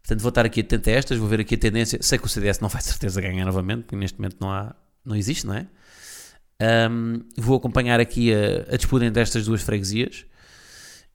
Portanto, 0.00 0.20
vou 0.20 0.28
estar 0.28 0.46
aqui 0.46 0.60
atento 0.60 0.88
a 0.88 0.92
estas, 0.92 1.18
vou 1.18 1.26
ver 1.26 1.40
aqui 1.40 1.56
a 1.56 1.58
tendência. 1.58 2.00
Sei 2.00 2.16
que 2.20 2.26
o 2.26 2.28
CDS 2.28 2.60
não 2.60 2.68
vai 2.68 2.80
de 2.80 2.86
certeza 2.86 3.20
ganhar 3.20 3.44
novamente, 3.44 3.82
porque 3.82 3.96
neste 3.96 4.16
momento 4.16 4.36
não 4.40 4.52
há, 4.52 4.76
não 5.04 5.16
existe, 5.16 5.44
não 5.44 5.54
é? 5.54 5.66
Ahm, 6.60 7.22
vou 7.36 7.56
acompanhar 7.56 7.98
aqui 7.98 8.32
a, 8.32 8.74
a 8.74 8.76
disputa 8.76 9.04
entre 9.04 9.20
estas 9.20 9.44
duas 9.44 9.60
freguesias. 9.60 10.24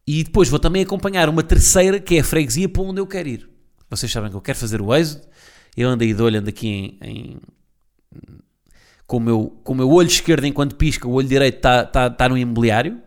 E 0.05 0.21
depois 0.25 0.49
vou 0.49 0.59
também 0.59 0.83
acompanhar 0.83 1.29
uma 1.29 1.43
terceira, 1.43 1.97
que 1.97 2.17
é 2.17 2.19
a 2.19 2.23
freguesia 2.25 2.67
para 2.67 2.81
onde 2.83 2.99
eu 2.99 3.07
quero 3.07 3.29
ir. 3.29 3.49
Vocês 3.89 4.11
sabem 4.11 4.29
que 4.29 4.35
eu 4.35 4.41
quero 4.41 4.57
fazer 4.57 4.81
o 4.81 4.93
êxodo. 4.93 5.25
Eu 5.77 5.87
ando 5.87 6.03
aí 6.03 6.13
de 6.13 6.21
olho, 6.21 6.39
ando 6.39 6.49
aqui 6.49 6.67
em, 6.67 6.99
em- 7.01 7.39
com, 9.07 9.17
o 9.17 9.19
meu, 9.19 9.59
com 9.63 9.73
o 9.73 9.75
meu 9.75 9.89
olho 9.89 10.07
esquerdo 10.07 10.45
enquanto 10.45 10.75
pisca, 10.75 11.07
o 11.07 11.11
olho 11.11 11.27
direito 11.27 11.57
está 11.57 11.85
tá, 11.85 12.09
tá 12.09 12.29
no 12.29 12.37
imobiliário. 12.37 13.01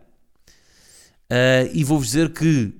Ah, 1.29 1.69
e 1.73 1.83
vou-vos 1.83 2.07
dizer 2.07 2.33
que 2.33 2.73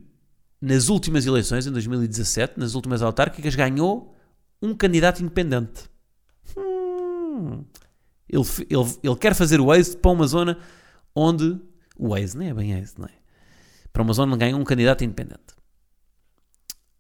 nas 0.62 0.90
últimas 0.90 1.26
eleições, 1.26 1.68
em 1.68 1.72
2017, 1.72 2.60
nas 2.60 2.74
últimas 2.74 3.02
autárquicas, 3.02 3.56
ganhou 3.56 4.16
um 4.62 4.74
candidato 4.74 5.22
independente. 5.22 5.84
Hum. 6.58 7.64
Ele, 8.28 8.44
ele, 8.70 8.98
ele 9.04 9.16
quer 9.16 9.34
fazer 9.34 9.62
o 9.62 9.74
êxodo 9.74 9.98
para 9.98 10.12
uma 10.12 10.28
zona 10.28 10.58
onde. 11.16 11.60
O 11.98 12.16
êxodo, 12.16 12.44
não 12.44 12.50
é 12.50 12.54
bem 12.54 12.74
êxodo, 12.74 13.02
não 13.02 13.08
é? 13.08 13.14
Para 13.92 14.04
uma 14.04 14.14
zona 14.14 14.34
onde 14.34 14.40
ganhou 14.40 14.60
um 14.60 14.64
candidato 14.64 15.04
independente. 15.04 15.59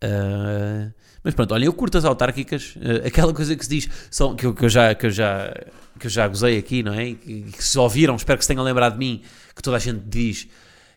Ah, 0.01 0.91
mas 1.23 1.33
pronto, 1.33 1.53
olhem, 1.53 1.65
eu 1.65 1.73
curto 1.73 1.97
as 1.97 2.05
autárquicas, 2.05 2.75
ah, 2.77 3.07
aquela 3.07 3.33
coisa 3.33 3.55
que 3.55 3.63
se 3.63 3.69
diz, 3.69 3.89
são, 4.09 4.35
que, 4.35 4.45
eu, 4.45 4.53
que, 4.53 4.65
eu 4.65 4.69
já, 4.69 4.95
que, 4.95 5.05
eu 5.05 5.11
já, 5.11 5.53
que 5.99 6.07
eu 6.07 6.11
já 6.11 6.27
gozei 6.27 6.57
aqui, 6.57 6.81
não 6.83 6.93
é? 6.93 7.13
Que, 7.13 7.43
que 7.43 7.63
se 7.63 7.77
ouviram, 7.77 8.15
espero 8.15 8.37
que 8.37 8.45
se 8.45 8.47
tenham 8.47 8.63
lembrado 8.63 8.93
de 8.93 8.99
mim, 8.99 9.21
que 9.55 9.61
toda 9.61 9.77
a 9.77 9.79
gente 9.79 10.01
diz: 10.05 10.47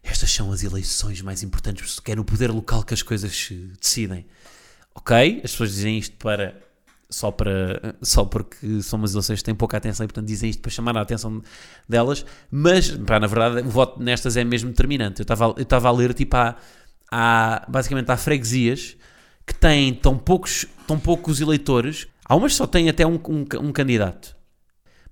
estas 0.02 0.30
são 0.32 0.52
as 0.52 0.62
eleições 0.62 1.20
mais 1.22 1.42
importantes, 1.42 1.96
porque 1.96 2.12
é 2.12 2.16
no 2.16 2.24
poder 2.24 2.50
local 2.50 2.82
que 2.84 2.94
as 2.94 3.02
coisas 3.02 3.50
decidem. 3.80 4.24
Ok, 4.94 5.40
as 5.42 5.52
pessoas 5.52 5.70
dizem 5.70 5.98
isto 5.98 6.16
para 6.16 6.54
só, 7.12 7.30
para, 7.30 7.94
só 8.02 8.24
porque 8.24 8.82
são 8.82 8.98
umas 8.98 9.12
eleições 9.12 9.40
que 9.40 9.44
têm 9.44 9.54
pouca 9.54 9.76
atenção 9.76 10.04
e, 10.04 10.08
portanto, 10.08 10.26
dizem 10.26 10.50
isto 10.50 10.60
para 10.62 10.70
chamar 10.70 10.96
a 10.96 11.02
atenção 11.02 11.42
delas. 11.88 12.24
Mas, 12.50 12.90
pá, 12.90 13.20
na 13.20 13.26
verdade, 13.26 13.66
o 13.66 13.70
voto 13.70 14.02
nestas 14.02 14.36
é 14.36 14.44
mesmo 14.44 14.70
determinante. 14.70 15.20
Eu 15.20 15.24
estava 15.24 15.54
eu 15.56 15.62
estava 15.62 15.88
a 15.88 15.92
ler, 15.92 16.14
tipo, 16.14 16.36
há, 16.36 16.56
há, 17.12 17.66
basicamente, 17.68 18.10
há 18.10 18.16
freguesias 18.16 18.96
que 19.46 19.54
têm 19.54 19.92
tão 19.92 20.16
poucos, 20.16 20.66
tão 20.86 20.98
poucos 20.98 21.40
eleitores. 21.40 22.08
Há 22.24 22.34
umas 22.34 22.52
que 22.52 22.58
só 22.58 22.66
têm 22.66 22.88
até 22.88 23.06
um, 23.06 23.20
um, 23.28 23.44
um 23.60 23.72
candidato. 23.72 24.34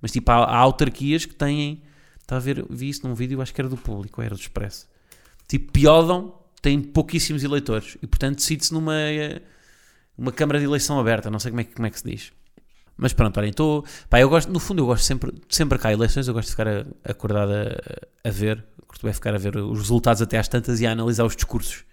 Mas, 0.01 0.11
tipo, 0.11 0.31
há, 0.31 0.37
há 0.37 0.57
autarquias 0.57 1.25
que 1.25 1.35
têm. 1.35 1.83
Estava 2.19 2.41
a 2.41 2.43
ver, 2.43 2.65
vi 2.69 2.89
isso 2.89 3.07
num 3.07 3.13
vídeo, 3.13 3.41
acho 3.41 3.53
que 3.53 3.61
era 3.61 3.69
do 3.69 3.77
público, 3.77 4.21
era 4.21 4.33
do 4.33 4.39
Expresso. 4.39 4.87
Tipo, 5.47 5.71
Piodam 5.71 6.33
tem 6.61 6.81
pouquíssimos 6.81 7.43
eleitores 7.43 7.97
e, 8.01 8.07
portanto, 8.07 8.37
decide-se 8.37 8.73
numa 8.73 8.95
uma 10.17 10.31
câmara 10.31 10.59
de 10.59 10.65
eleição 10.65 10.99
aberta, 10.99 11.29
não 11.29 11.39
sei 11.39 11.51
como 11.51 11.61
é, 11.61 11.63
como 11.65 11.87
é 11.87 11.89
que 11.89 11.99
se 11.99 12.09
diz. 12.09 12.31
Mas 12.95 13.13
pronto, 13.13 13.37
olhem, 13.37 13.49
estou. 13.49 13.83
Pá, 14.09 14.19
eu 14.19 14.29
gosto, 14.29 14.51
no 14.51 14.59
fundo, 14.59 14.81
eu 14.81 14.85
gosto 14.85 15.03
sempre, 15.03 15.33
sempre 15.49 15.77
cá 15.77 15.91
eleições, 15.91 16.27
eu 16.27 16.33
gosto 16.33 16.47
de 16.47 16.51
ficar 16.51 16.85
acordado 17.03 17.51
a, 17.51 18.29
a 18.29 18.31
ver, 18.31 18.63
curto 18.87 19.03
bem 19.03 19.13
ficar 19.13 19.33
a 19.33 19.37
ver 19.37 19.57
os 19.57 19.79
resultados 19.79 20.21
até 20.21 20.37
às 20.37 20.47
tantas 20.47 20.79
e 20.79 20.87
a 20.87 20.91
analisar 20.91 21.25
os 21.25 21.35
discursos. 21.35 21.83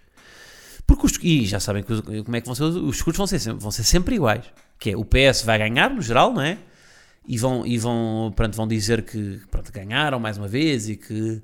Porque 0.89 1.05
os, 1.05 1.19
e 1.21 1.45
já 1.45 1.59
sabem 1.59 1.83
que, 1.83 2.01
como 2.01 2.35
é 2.35 2.41
que 2.41 2.47
vão 2.47 2.55
ser, 2.55 2.63
os 2.63 2.95
discursos 2.95 3.15
vão 3.15 3.27
ser, 3.27 3.53
vão 3.53 3.69
ser 3.69 3.83
sempre 3.83 4.15
iguais. 4.15 4.43
Que 4.79 4.89
é, 4.89 4.97
o 4.97 5.05
PS 5.05 5.43
vai 5.43 5.59
ganhar, 5.59 5.91
no 5.91 6.01
geral, 6.01 6.33
não 6.33 6.41
é? 6.41 6.57
E 7.27 7.37
vão, 7.37 7.63
e 7.63 7.77
vão, 7.77 8.33
pronto, 8.35 8.57
vão 8.57 8.67
dizer 8.67 9.03
que 9.03 9.39
pronto, 9.51 9.71
ganharam 9.71 10.19
mais 10.19 10.39
uma 10.39 10.47
vez 10.47 10.89
e 10.89 10.95
que, 10.95 11.43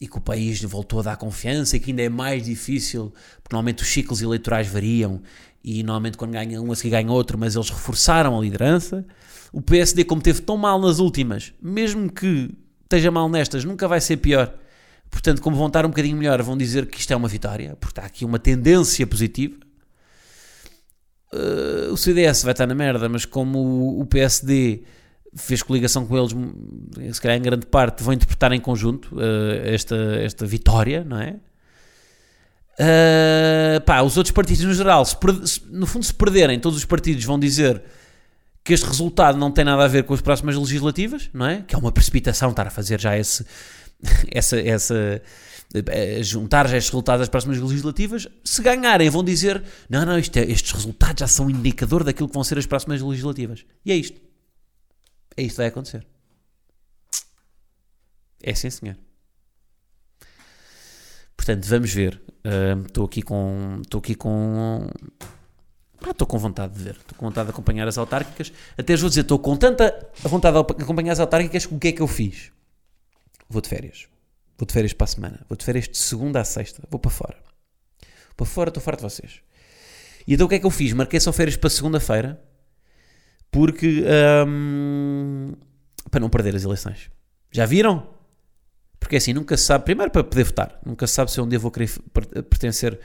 e 0.00 0.06
que 0.06 0.16
o 0.16 0.20
país 0.20 0.62
voltou 0.62 1.00
a 1.00 1.02
dar 1.02 1.16
confiança 1.16 1.76
e 1.76 1.80
que 1.80 1.90
ainda 1.90 2.02
é 2.02 2.08
mais 2.08 2.44
difícil, 2.44 3.12
porque 3.42 3.56
normalmente 3.56 3.82
os 3.82 3.88
ciclos 3.88 4.22
eleitorais 4.22 4.68
variam 4.68 5.20
e 5.64 5.82
normalmente 5.82 6.16
quando 6.16 6.30
ganha 6.30 6.62
um 6.62 6.70
a 6.70 6.76
seguir 6.76 6.90
ganha 6.90 7.10
outro, 7.10 7.36
mas 7.36 7.56
eles 7.56 7.70
reforçaram 7.70 8.38
a 8.38 8.40
liderança. 8.40 9.04
O 9.52 9.60
PSD, 9.60 10.04
como 10.04 10.22
teve 10.22 10.42
tão 10.42 10.56
mal 10.56 10.80
nas 10.80 11.00
últimas, 11.00 11.52
mesmo 11.60 12.08
que 12.08 12.54
esteja 12.84 13.10
mal 13.10 13.28
nestas, 13.28 13.64
nunca 13.64 13.88
vai 13.88 14.00
ser 14.00 14.18
pior. 14.18 14.56
Portanto, 15.10 15.40
como 15.40 15.56
vão 15.56 15.66
estar 15.66 15.84
um 15.84 15.88
bocadinho 15.88 16.16
melhor, 16.16 16.40
vão 16.42 16.56
dizer 16.56 16.86
que 16.86 16.98
isto 16.98 17.12
é 17.12 17.16
uma 17.16 17.28
vitória, 17.28 17.76
porque 17.80 17.92
está 17.92 18.06
aqui 18.06 18.24
uma 18.24 18.38
tendência 18.38 19.06
positiva. 19.06 19.56
Uh, 21.32 21.92
o 21.92 21.96
CDS 21.96 22.42
vai 22.42 22.52
estar 22.52 22.66
na 22.66 22.74
merda, 22.74 23.08
mas 23.08 23.24
como 23.24 24.00
o 24.00 24.06
PSD 24.06 24.84
fez 25.34 25.62
coligação 25.62 26.06
com 26.06 26.16
eles, 26.16 26.32
se 27.14 27.20
calhar 27.20 27.36
em 27.36 27.42
grande 27.42 27.66
parte, 27.66 28.02
vão 28.02 28.14
interpretar 28.14 28.52
em 28.52 28.60
conjunto 28.60 29.14
uh, 29.16 29.20
esta, 29.64 29.96
esta 29.96 30.46
vitória, 30.46 31.04
não 31.04 31.20
é? 31.20 31.36
Uh, 32.78 33.80
pá, 33.86 34.02
os 34.02 34.16
outros 34.16 34.32
partidos 34.32 34.64
no 34.64 34.74
geral, 34.74 35.04
se, 35.04 35.16
se, 35.44 35.62
no 35.70 35.86
fundo, 35.86 36.04
se 36.04 36.12
perderem, 36.12 36.60
todos 36.60 36.78
os 36.78 36.84
partidos 36.84 37.24
vão 37.24 37.38
dizer 37.38 37.82
que 38.62 38.74
este 38.74 38.86
resultado 38.86 39.38
não 39.38 39.50
tem 39.50 39.64
nada 39.64 39.84
a 39.84 39.88
ver 39.88 40.04
com 40.04 40.12
as 40.12 40.20
próximas 40.20 40.56
legislativas, 40.56 41.30
não 41.32 41.46
é? 41.46 41.62
Que 41.62 41.74
é 41.74 41.78
uma 41.78 41.92
precipitação 41.92 42.50
estar 42.50 42.66
a 42.66 42.70
fazer 42.70 43.00
já 43.00 43.16
esse, 43.16 43.46
essa, 44.30 44.60
essa 44.60 45.22
eh, 45.74 46.22
juntar 46.22 46.68
já 46.68 46.76
estes 46.76 46.90
resultados 46.90 47.22
às 47.22 47.28
próximas 47.28 47.58
legislativas. 47.58 48.28
Se 48.44 48.62
ganharem, 48.62 49.10
vão 49.10 49.24
dizer: 49.24 49.62
não, 49.88 50.06
não, 50.06 50.14
é, 50.14 50.20
estes 50.20 50.72
resultados 50.72 51.20
já 51.20 51.26
são 51.26 51.46
um 51.46 51.50
indicador 51.50 52.04
daquilo 52.04 52.28
que 52.28 52.34
vão 52.34 52.44
ser 52.44 52.58
as 52.58 52.66
próximas 52.66 53.02
legislativas. 53.02 53.64
E 53.84 53.92
é 53.92 53.96
isto. 53.96 54.20
É 55.36 55.42
isto 55.42 55.52
que 55.52 55.58
vai 55.58 55.66
acontecer. 55.66 56.06
É 58.42 58.54
sim, 58.54 58.70
senhor. 58.70 58.96
Portanto, 61.36 61.64
vamos 61.66 61.92
ver. 61.92 62.20
Estou 62.86 63.04
uh, 63.04 63.06
aqui 63.06 63.22
com. 63.22 63.80
Estou 63.82 63.98
aqui 63.98 64.14
com. 64.14 64.88
Estou 66.08 66.26
com 66.26 66.38
vontade 66.38 66.74
de 66.74 66.82
ver. 66.84 66.96
Estou 66.96 67.18
com 67.18 67.26
vontade 67.26 67.46
de 67.46 67.50
acompanhar 67.50 67.88
as 67.88 67.98
autárquicas. 67.98 68.52
Até 68.78 68.96
vou 68.96 69.08
dizer, 69.08 69.22
estou 69.22 69.38
com 69.38 69.56
tanta 69.56 70.10
vontade 70.22 70.56
de 70.56 70.82
acompanhar 70.82 71.12
as 71.12 71.20
autárquicas 71.20 71.66
que 71.66 71.74
o 71.74 71.78
que 71.78 71.88
é 71.88 71.92
que 71.92 72.00
eu 72.00 72.06
fiz? 72.06 72.52
Vou 73.48 73.62
de 73.62 73.68
férias. 73.68 74.08
Vou 74.58 74.66
de 74.66 74.72
férias 74.72 74.92
para 74.92 75.04
a 75.04 75.08
semana. 75.08 75.46
Vou 75.48 75.56
de 75.56 75.64
férias 75.64 75.88
de 75.88 75.96
segunda 75.96 76.40
a 76.40 76.44
sexta. 76.44 76.82
Vou 76.90 76.98
para 76.98 77.10
fora. 77.10 77.36
Para 78.36 78.46
fora, 78.46 78.68
estou 78.68 78.82
farto 78.82 78.98
de 78.98 79.04
vocês. 79.04 79.40
E 80.26 80.34
então 80.34 80.46
o 80.46 80.48
que 80.48 80.56
é 80.56 80.58
que 80.58 80.66
eu 80.66 80.70
fiz? 80.70 80.92
Marquei 80.92 81.20
só 81.20 81.32
férias 81.32 81.56
para 81.56 81.70
segunda-feira 81.70 82.42
porque. 83.50 84.04
Um, 84.46 85.54
para 86.10 86.20
não 86.20 86.28
perder 86.28 86.54
as 86.54 86.64
eleições. 86.64 87.10
Já 87.50 87.66
viram? 87.66 88.08
Porque 88.98 89.16
assim, 89.16 89.32
nunca 89.32 89.56
se 89.56 89.64
sabe, 89.64 89.84
primeiro 89.84 90.10
para 90.10 90.24
poder 90.24 90.44
votar, 90.44 90.80
nunca 90.84 91.06
se 91.06 91.14
sabe 91.14 91.30
se 91.30 91.40
um 91.40 91.48
dia 91.48 91.58
vou 91.58 91.70
querer 91.70 91.88
pertencer 92.48 92.98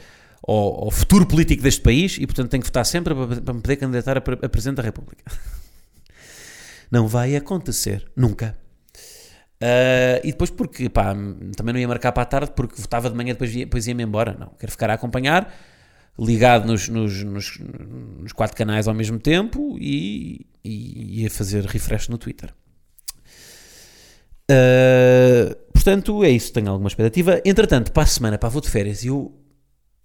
ao, 0.46 0.86
ao, 0.86 0.92
futuro 0.92 1.28
político 1.28 1.62
deste 1.62 1.82
país 1.82 2.18
e, 2.18 2.26
portanto, 2.26 2.50
tenho 2.50 2.62
que 2.62 2.70
votar 2.70 2.86
sempre 2.86 3.14
para, 3.14 3.42
para 3.42 3.54
me 3.54 3.62
poder 3.62 3.76
candidatar 3.76 4.18
a, 4.18 4.20
a 4.20 4.50
Presidente 4.50 4.78
da 4.78 4.84
República. 4.84 5.24
Não 6.90 7.08
vai 7.08 7.36
acontecer, 7.36 8.10
nunca. 8.16 8.58
Uh, 9.62 10.18
e 10.24 10.32
depois 10.32 10.50
porque, 10.50 10.90
pá, 10.90 11.14
também 11.56 11.74
não 11.74 11.80
ia 11.80 11.88
marcar 11.88 12.12
para 12.12 12.24
a 12.24 12.26
tarde 12.26 12.52
porque 12.56 12.82
votava 12.82 13.12
de 13.12 13.16
manhã 13.16 13.34
depois, 13.34 13.54
depois 13.54 13.86
ia-me 13.86 14.02
embora. 14.04 14.36
Não, 14.40 14.48
quero 14.58 14.72
ficar 14.72 14.90
a 14.90 14.96
acompanhar, 14.96 15.54
ligado 16.18 16.66
nos, 16.66 16.90
nos, 16.90 17.24
nos, 17.24 17.60
nos 17.60 18.32
quatro 18.34 18.58
canais 18.58 18.88
ao 18.88 18.94
mesmo 18.96 19.20
tempo 19.20 19.78
e, 19.80 20.48
e 20.64 21.22
ia 21.22 21.30
fazer 21.30 21.64
refresh 21.66 22.10
no 22.10 22.18
Twitter. 22.18 22.52
Uh, 24.50 25.56
portanto, 25.72 26.24
é 26.24 26.32
isso. 26.32 26.52
Tenho 26.52 26.70
alguma 26.70 26.88
expectativa. 26.88 27.40
Entretanto, 27.46 27.92
para 27.92 28.04
a 28.04 28.08
semana, 28.08 28.40
pá, 28.40 28.50
vou 28.50 28.62
de 28.62 28.70
férias 28.70 29.04
e 29.04 29.08
eu. 29.08 29.38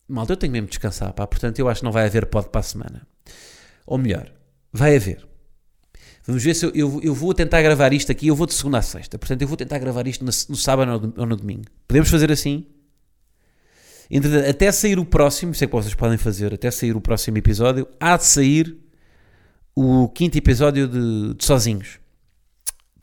Malta, 0.07 0.35
eu 0.35 0.37
tenho 0.37 0.53
mesmo 0.53 0.67
de 0.67 0.73
descansar, 0.73 1.15
pá. 1.15 1.27
Portanto, 1.27 1.59
eu 1.59 1.69
acho 1.69 1.81
que 1.81 1.85
não 1.85 1.93
vai 1.93 2.05
haver 2.05 2.27
pod 2.27 2.51
para 2.51 2.61
a 2.61 2.63
semana. 2.63 3.09
Ou 3.87 3.97
melhor, 3.97 4.31
vai 4.71 4.95
haver. 4.95 5.27
Vamos 6.27 6.43
ver 6.43 6.55
se 6.55 6.67
eu, 6.67 6.73
eu, 6.75 7.01
eu, 7.03 7.15
vou 7.15 7.33
tentar 7.33 7.63
gravar 7.63 7.93
isto 7.93 8.11
aqui. 8.11 8.27
Eu 8.27 8.35
vou 8.35 8.47
de 8.47 8.55
segunda 8.55 8.79
a 8.79 8.83
sexta. 8.83 9.17
Portanto, 9.19 9.43
eu 9.43 9.49
vou 9.49 9.57
tentar 9.57 9.79
gravar 9.79 10.07
isto 10.09 10.25
no, 10.25 10.31
no 10.49 10.57
sábado 10.57 11.15
ou 11.17 11.27
no 11.27 11.37
domingo. 11.37 11.65
Podemos 11.87 12.11
fazer 12.11 12.33
assim? 12.33 12.67
Entretanto, 14.11 14.49
até 14.49 14.71
sair 14.73 14.99
o 14.99 15.05
próximo, 15.05 15.55
sei 15.55 15.69
que 15.69 15.75
vocês 15.75 15.95
podem 15.95 16.19
fazer, 16.19 16.53
até 16.53 16.71
sair 16.71 16.97
o 16.97 17.01
próximo 17.01 17.39
episódio, 17.39 17.89
há 18.01 18.17
de 18.17 18.25
sair 18.25 18.77
o 19.75 20.09
quinto 20.09 20.39
episódio 20.39 20.89
de, 20.89 21.35
de 21.35 21.45
Sozinhos 21.45 21.99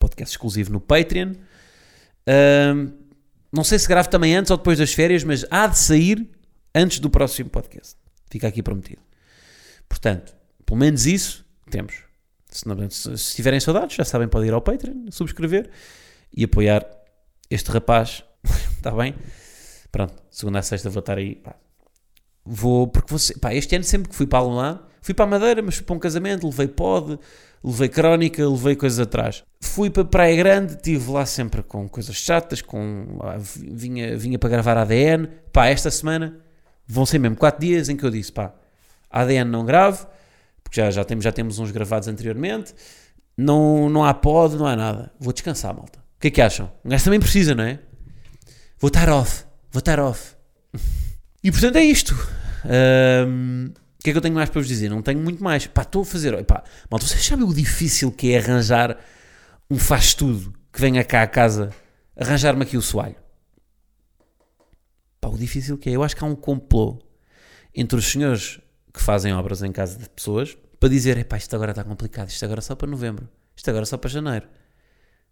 podcast 0.04 0.34
exclusivo 0.34 0.70
no 0.70 0.80
Patreon. 0.80 1.32
Um, 2.28 2.92
não 3.50 3.64
sei 3.64 3.78
se 3.78 3.88
gravo 3.88 4.08
também 4.08 4.36
antes 4.36 4.50
ou 4.50 4.56
depois 4.56 4.78
das 4.78 4.92
férias, 4.92 5.24
mas 5.24 5.46
há 5.50 5.66
de 5.66 5.78
sair 5.78 6.28
antes 6.74 6.98
do 6.98 7.08
próximo 7.08 7.48
podcast. 7.48 7.96
Fica 8.30 8.48
aqui 8.48 8.62
prometido. 8.62 9.00
Portanto, 9.88 10.34
pelo 10.66 10.78
menos 10.78 11.06
isso 11.06 11.44
temos. 11.70 12.03
Se, 12.54 12.68
não, 12.68 12.88
se, 12.88 13.34
tiverem 13.34 13.58
saudades, 13.58 13.96
já 13.96 14.04
sabem, 14.04 14.28
podem 14.28 14.48
ir 14.48 14.54
ao 14.54 14.62
Patreon, 14.62 15.10
subscrever 15.10 15.68
e 16.32 16.44
apoiar 16.44 16.86
este 17.50 17.68
rapaz. 17.72 18.24
Está 18.76 18.92
bem? 18.94 19.12
Pronto, 19.90 20.14
segunda 20.30 20.60
a 20.60 20.62
sexta 20.62 20.88
vou 20.88 21.00
estar 21.00 21.18
aí. 21.18 21.34
Pá. 21.34 21.56
Vou, 22.44 22.86
porque 22.86 23.12
você, 23.12 23.36
pá, 23.36 23.52
este 23.52 23.74
ano 23.74 23.84
sempre 23.84 24.08
que 24.08 24.14
fui 24.14 24.26
para 24.26 24.46
lado, 24.46 24.86
fui 25.02 25.12
para 25.12 25.24
a 25.24 25.28
Madeira, 25.28 25.62
mas 25.62 25.74
fui 25.74 25.84
para 25.84 25.96
um 25.96 25.98
casamento, 25.98 26.46
levei 26.46 26.68
pod, 26.68 27.18
levei 27.64 27.88
crónica, 27.88 28.48
levei 28.48 28.76
coisas 28.76 29.00
atrás. 29.00 29.42
Fui 29.60 29.90
para 29.90 30.04
Praia 30.04 30.36
Grande, 30.36 30.74
estive 30.74 31.10
lá 31.10 31.26
sempre 31.26 31.60
com 31.60 31.88
coisas 31.88 32.14
chatas, 32.14 32.62
com, 32.62 33.18
vinha, 33.56 34.16
vinha 34.16 34.38
para 34.38 34.50
gravar 34.50 34.76
ADN. 34.76 35.26
Pá, 35.52 35.66
esta 35.66 35.90
semana 35.90 36.38
vão 36.86 37.04
ser 37.04 37.18
mesmo 37.18 37.36
4 37.36 37.60
dias 37.60 37.88
em 37.88 37.96
que 37.96 38.04
eu 38.04 38.10
disse, 38.10 38.30
pá, 38.30 38.54
ADN 39.10 39.50
não 39.50 39.64
grave, 39.64 40.06
porque 40.74 40.80
já, 40.80 40.90
já, 40.90 41.04
temos, 41.04 41.22
já 41.22 41.30
temos 41.30 41.60
uns 41.60 41.70
gravados 41.70 42.08
anteriormente, 42.08 42.74
não, 43.36 43.88
não 43.88 44.04
há 44.04 44.12
pod, 44.12 44.56
não 44.56 44.66
há 44.66 44.74
nada. 44.74 45.12
Vou 45.20 45.32
descansar, 45.32 45.72
malta. 45.72 46.00
O 46.16 46.20
que 46.20 46.26
é 46.26 46.30
que 46.32 46.42
acham? 46.42 46.72
Um 46.84 46.88
gajo 46.88 47.04
também 47.04 47.20
precisa, 47.20 47.54
não 47.54 47.62
é? 47.62 47.78
Vou 48.80 48.88
estar 48.88 49.08
off, 49.08 49.44
vou 49.70 49.78
estar 49.78 50.00
off. 50.00 50.34
e 51.44 51.52
portanto 51.52 51.76
é 51.76 51.84
isto. 51.84 52.12
Um, 52.64 53.72
que 54.02 54.10
é 54.10 54.12
que 54.12 54.18
eu 54.18 54.22
tenho 54.22 54.34
mais 54.34 54.50
para 54.50 54.60
vos 54.60 54.66
dizer? 54.66 54.88
Não 54.88 55.00
tenho 55.00 55.20
muito 55.20 55.42
mais. 55.44 55.68
Pá, 55.68 55.82
estou 55.82 56.02
a 56.02 56.04
fazer. 56.04 56.44
Pá, 56.44 56.64
malta, 56.90 57.06
vocês 57.06 57.24
sabem 57.24 57.46
o 57.46 57.54
difícil 57.54 58.10
que 58.10 58.32
é 58.32 58.38
arranjar 58.38 58.98
um 59.70 59.78
faz-tudo 59.78 60.52
que 60.72 60.80
venha 60.80 61.04
cá 61.04 61.22
a 61.22 61.26
casa 61.26 61.70
arranjar-me 62.16 62.64
aqui 62.64 62.76
o 62.76 62.82
soalho? 62.82 63.16
Pá, 65.20 65.28
o 65.28 65.38
difícil 65.38 65.78
que 65.78 65.88
é. 65.88 65.92
Eu 65.92 66.02
acho 66.02 66.16
que 66.16 66.24
há 66.24 66.26
um 66.26 66.34
complô 66.34 66.98
entre 67.72 67.96
os 67.96 68.10
senhores 68.10 68.60
que 68.92 69.00
fazem 69.00 69.32
obras 69.32 69.62
em 69.62 69.70
casa 69.70 69.98
de 69.98 70.08
pessoas 70.08 70.56
para 70.84 70.90
dizer: 70.90 71.24
pá, 71.24 71.38
isto 71.38 71.56
agora 71.56 71.70
está 71.72 71.82
complicado, 71.82 72.28
isto 72.28 72.44
agora 72.44 72.60
só 72.60 72.74
para 72.74 72.86
novembro, 72.86 73.26
isto 73.56 73.70
agora 73.70 73.86
só 73.86 73.96
para 73.96 74.10
janeiro. 74.10 74.46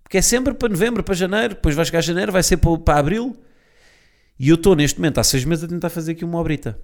Porque 0.02 0.16
é 0.16 0.22
sempre 0.22 0.54
para 0.54 0.70
novembro, 0.70 1.04
para 1.04 1.14
janeiro, 1.14 1.50
depois 1.50 1.74
vai 1.74 1.84
chegar 1.84 2.00
janeiro, 2.00 2.32
vai 2.32 2.42
ser 2.42 2.56
para, 2.56 2.78
para 2.78 2.98
abril. 2.98 3.36
E 4.38 4.48
eu 4.48 4.54
estou 4.54 4.74
neste 4.74 4.98
momento 4.98 5.18
há 5.18 5.24
seis 5.24 5.44
meses 5.44 5.64
a 5.64 5.68
tentar 5.68 5.90
fazer 5.90 6.12
aqui 6.12 6.24
uma 6.24 6.38
obrita. 6.38 6.78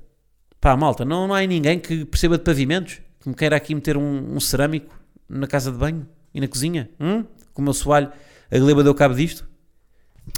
Pá, 0.61 0.77
malta, 0.77 1.03
não, 1.03 1.27
não 1.27 1.35
há 1.35 1.47
ninguém 1.47 1.81
que 1.81 2.05
perceba 2.05 2.37
de 2.37 2.45
pavimentos, 2.45 3.01
que 3.21 3.29
me 3.31 3.35
queira 3.35 3.57
aqui 3.57 3.75
meter 3.75 3.97
um, 3.97 4.35
um 4.35 4.39
cerâmico 4.39 4.95
na 5.27 5.47
casa 5.47 5.73
de 5.73 5.79
banho 5.79 6.07
e 6.35 6.41
na 6.41 6.47
cozinha, 6.47 6.91
hum? 7.01 7.25
com 7.55 7.63
o 7.63 7.65
meu 7.65 7.73
soalho, 7.73 8.13
a 8.51 8.59
gleba 8.59 8.85
deu 8.85 8.95
cabo 8.95 9.15
disto. 9.15 9.49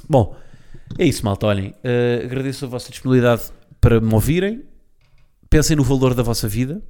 Bom, 0.09 0.37
é 0.97 1.05
isso, 1.05 1.25
malta, 1.25 1.49
olhem, 1.49 1.71
uh, 1.71 2.25
agradeço 2.25 2.65
a 2.65 2.69
vossa 2.69 2.91
disponibilidade 2.91 3.51
para 3.81 4.01
me 4.01 4.15
ouvirem, 4.15 4.63
pensem 5.49 5.77
no 5.77 5.83
valor 5.83 6.15
da 6.15 6.23
vossa 6.23 6.47
vida, 6.47 6.81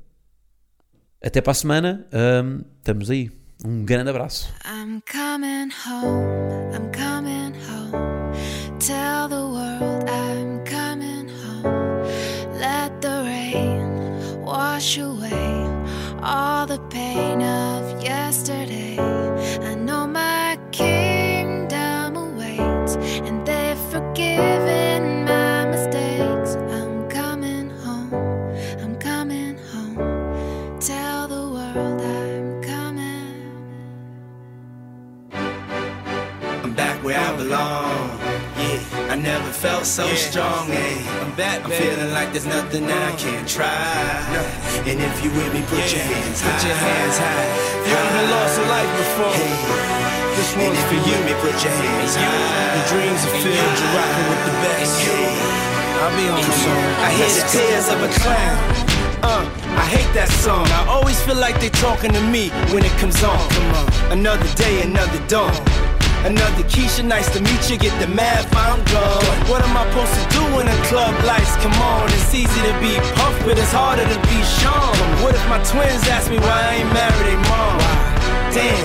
Até 1.22 1.42
para 1.42 1.50
a 1.50 1.54
semana. 1.54 2.06
Ahm, 2.12 2.62
estamos 2.78 3.10
aí. 3.10 3.30
Um 3.62 3.84
grande 3.84 4.08
abraço. 4.08 4.48
I'm 4.64 5.02
coming 5.04 5.70
home, 5.86 6.74
I'm 6.74 6.90
coming 6.92 7.52
home. 7.68 8.32
Tell 8.78 9.28
the 9.28 9.36
world 9.36 10.08
I'm 10.08 10.64
coming 10.64 11.28
home. 11.28 12.08
Let 12.58 12.90
the 13.02 13.22
rain 13.22 14.42
wash 14.42 14.98
away 14.98 15.66
all 16.22 16.66
the 16.66 16.78
pain 16.88 17.42
of 17.42 18.02
yesterday. 18.02 18.96
I 19.62 19.74
know 19.74 20.06
my 20.06 20.58
kingdom 20.72 22.16
awaits, 22.16 22.96
and 23.26 23.46
they've 23.46 23.78
forgiven 23.90 24.89
where 37.10 37.18
I 37.18 37.34
belong. 37.34 38.06
Yeah, 38.54 39.10
I 39.10 39.16
never 39.16 39.50
felt 39.50 39.84
so 39.84 40.06
strong. 40.14 40.70
Yeah, 40.70 41.22
I'm 41.22 41.34
back. 41.34 41.58
I'm 41.64 41.70
feeling 41.74 42.12
like 42.14 42.30
there's 42.30 42.46
nothing 42.46 42.86
that 42.86 43.02
I 43.10 43.14
can't 43.18 43.48
try. 43.50 43.66
And 44.86 44.98
if 45.02 45.16
you 45.18 45.30
with 45.34 45.50
me, 45.50 45.62
put 45.66 45.82
your 45.90 46.06
hands 46.06 46.38
high. 46.38 46.54
Put 46.54 46.70
your 46.70 46.78
hands 46.78 47.18
high. 47.18 47.46
You 47.82 47.92
ever 47.98 48.22
lost 48.30 48.62
a 48.62 48.64
life 48.70 48.92
before? 49.02 49.34
Hey. 49.34 49.58
This 50.38 50.50
one's 50.54 50.82
for 50.86 51.00
you 51.02 51.18
me, 51.26 51.34
put 51.42 51.56
your 51.58 51.74
hands 51.74 52.14
high. 52.14 52.78
The 52.78 52.82
dreams 52.94 53.20
are 53.26 53.36
filled, 53.42 53.74
you're 53.74 53.94
rocking 53.98 54.26
with 54.30 54.42
the 54.46 54.54
best. 54.62 54.94
I'll 55.98 56.14
be 56.14 56.26
on 56.30 56.46
soon. 56.62 56.84
I 57.02 57.10
hear 57.18 57.30
the 57.34 57.44
tears 57.50 57.86
of 57.90 57.98
a 58.06 58.10
clown. 58.22 58.56
Uh, 59.22 59.44
I 59.76 59.84
hate 59.84 60.10
that 60.14 60.30
song. 60.40 60.64
I 60.78 60.86
always 60.86 61.20
feel 61.26 61.36
like 61.36 61.60
they're 61.60 61.74
talking 61.82 62.12
to 62.12 62.22
me 62.30 62.48
when 62.72 62.86
it 62.86 62.94
comes 63.02 63.20
on. 63.22 63.36
Come 63.50 63.68
on. 63.74 63.86
Another 64.16 64.48
day, 64.54 64.82
another 64.82 65.20
dawn. 65.26 65.52
Another 66.20 66.64
Keisha, 66.68 67.02
nice 67.02 67.32
to 67.32 67.40
meet 67.40 67.70
you. 67.70 67.78
Get 67.80 67.96
the 67.96 68.06
math, 68.06 68.44
I'm 68.52 68.84
gone. 68.92 69.24
What 69.48 69.64
am 69.64 69.72
I 69.72 69.88
supposed 69.88 70.12
to 70.20 70.24
do 70.36 70.42
when 70.52 70.68
the 70.68 70.76
club 70.92 71.16
lights 71.24 71.56
come 71.64 71.72
on? 71.80 72.12
It's 72.12 72.34
easy 72.36 72.60
to 72.68 72.74
be 72.76 72.92
Puff, 73.16 73.32
but 73.48 73.56
it's 73.56 73.72
harder 73.72 74.04
to 74.04 74.18
be 74.28 74.38
Sean. 74.60 74.92
What 75.24 75.32
if 75.32 75.44
my 75.48 75.56
twins 75.64 76.04
ask 76.12 76.28
me 76.28 76.36
why 76.36 76.52
I 76.52 76.84
ain't 76.84 76.92
married 76.92 77.24
their 77.24 77.40
mom? 77.48 77.80
Damn, 78.52 78.84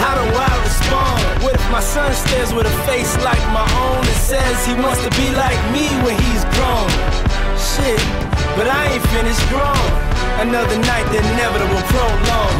how 0.00 0.16
do 0.16 0.24
I 0.32 0.52
respond? 0.64 1.44
What 1.44 1.54
if 1.60 1.66
my 1.68 1.84
son 1.84 2.08
stares 2.16 2.56
with 2.56 2.64
a 2.64 2.76
face 2.88 3.12
like 3.20 3.44
my 3.52 3.68
own 3.84 4.00
and 4.00 4.20
says 4.24 4.56
he 4.64 4.72
wants 4.72 5.04
to 5.04 5.12
be 5.12 5.28
like 5.36 5.60
me 5.76 5.92
when 6.08 6.16
he's 6.16 6.44
grown? 6.56 6.88
Shit, 7.60 8.00
but 8.56 8.64
I 8.64 8.96
ain't 8.96 9.04
finished 9.12 9.44
grown. 9.52 9.88
Another 10.40 10.78
night, 10.88 11.04
the 11.12 11.20
inevitable 11.20 11.84
prolong. 11.92 12.56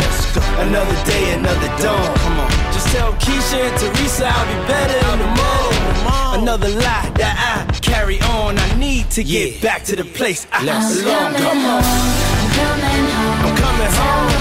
Another 0.69 0.99
day, 1.09 1.33
another 1.33 1.71
dawn. 1.81 2.13
Come 2.21 2.41
on. 2.45 2.62
Tell 2.93 3.13
Keisha 3.15 3.57
and 3.57 3.79
Teresa 3.81 4.27
I'll 4.29 4.47
be 4.47 4.69
better 4.69 4.99
in 5.13 5.19
the 5.19 5.31
morning. 5.41 6.43
Another 6.43 6.69
lie 6.69 7.11
that 7.17 7.37
I 7.41 7.79
carry 7.81 8.21
on. 8.21 8.59
I 8.59 8.75
need 8.77 9.11
to 9.13 9.25
get 9.25 9.63
back 9.63 9.83
to 9.85 9.97
the 9.97 10.05
place 10.05 10.47
I 10.53 10.61
belong. 10.61 11.33
Come 11.35 11.65
on. 11.65 11.83
I'm 11.83 12.51
coming 12.53 13.07
home. 13.17 13.47
I'm 13.47 13.57
coming 13.57 13.93
home. 13.97 14.32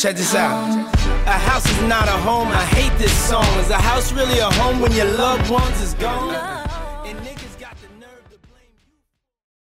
Check 0.00 0.16
this 0.16 0.34
out. 0.34 0.86
A 1.26 1.32
house 1.32 1.70
is 1.70 1.82
not 1.82 2.08
a 2.08 2.12
home. 2.12 2.48
I 2.48 2.64
hate 2.64 2.96
this 2.98 3.12
song. 3.12 3.44
Is 3.58 3.68
a 3.68 3.76
house 3.76 4.12
really 4.12 4.38
a 4.38 4.50
home 4.50 4.80
when 4.80 4.92
your 4.92 5.04
loved 5.04 5.50
ones 5.50 5.78
is 5.82 5.92
gone? 5.92 6.59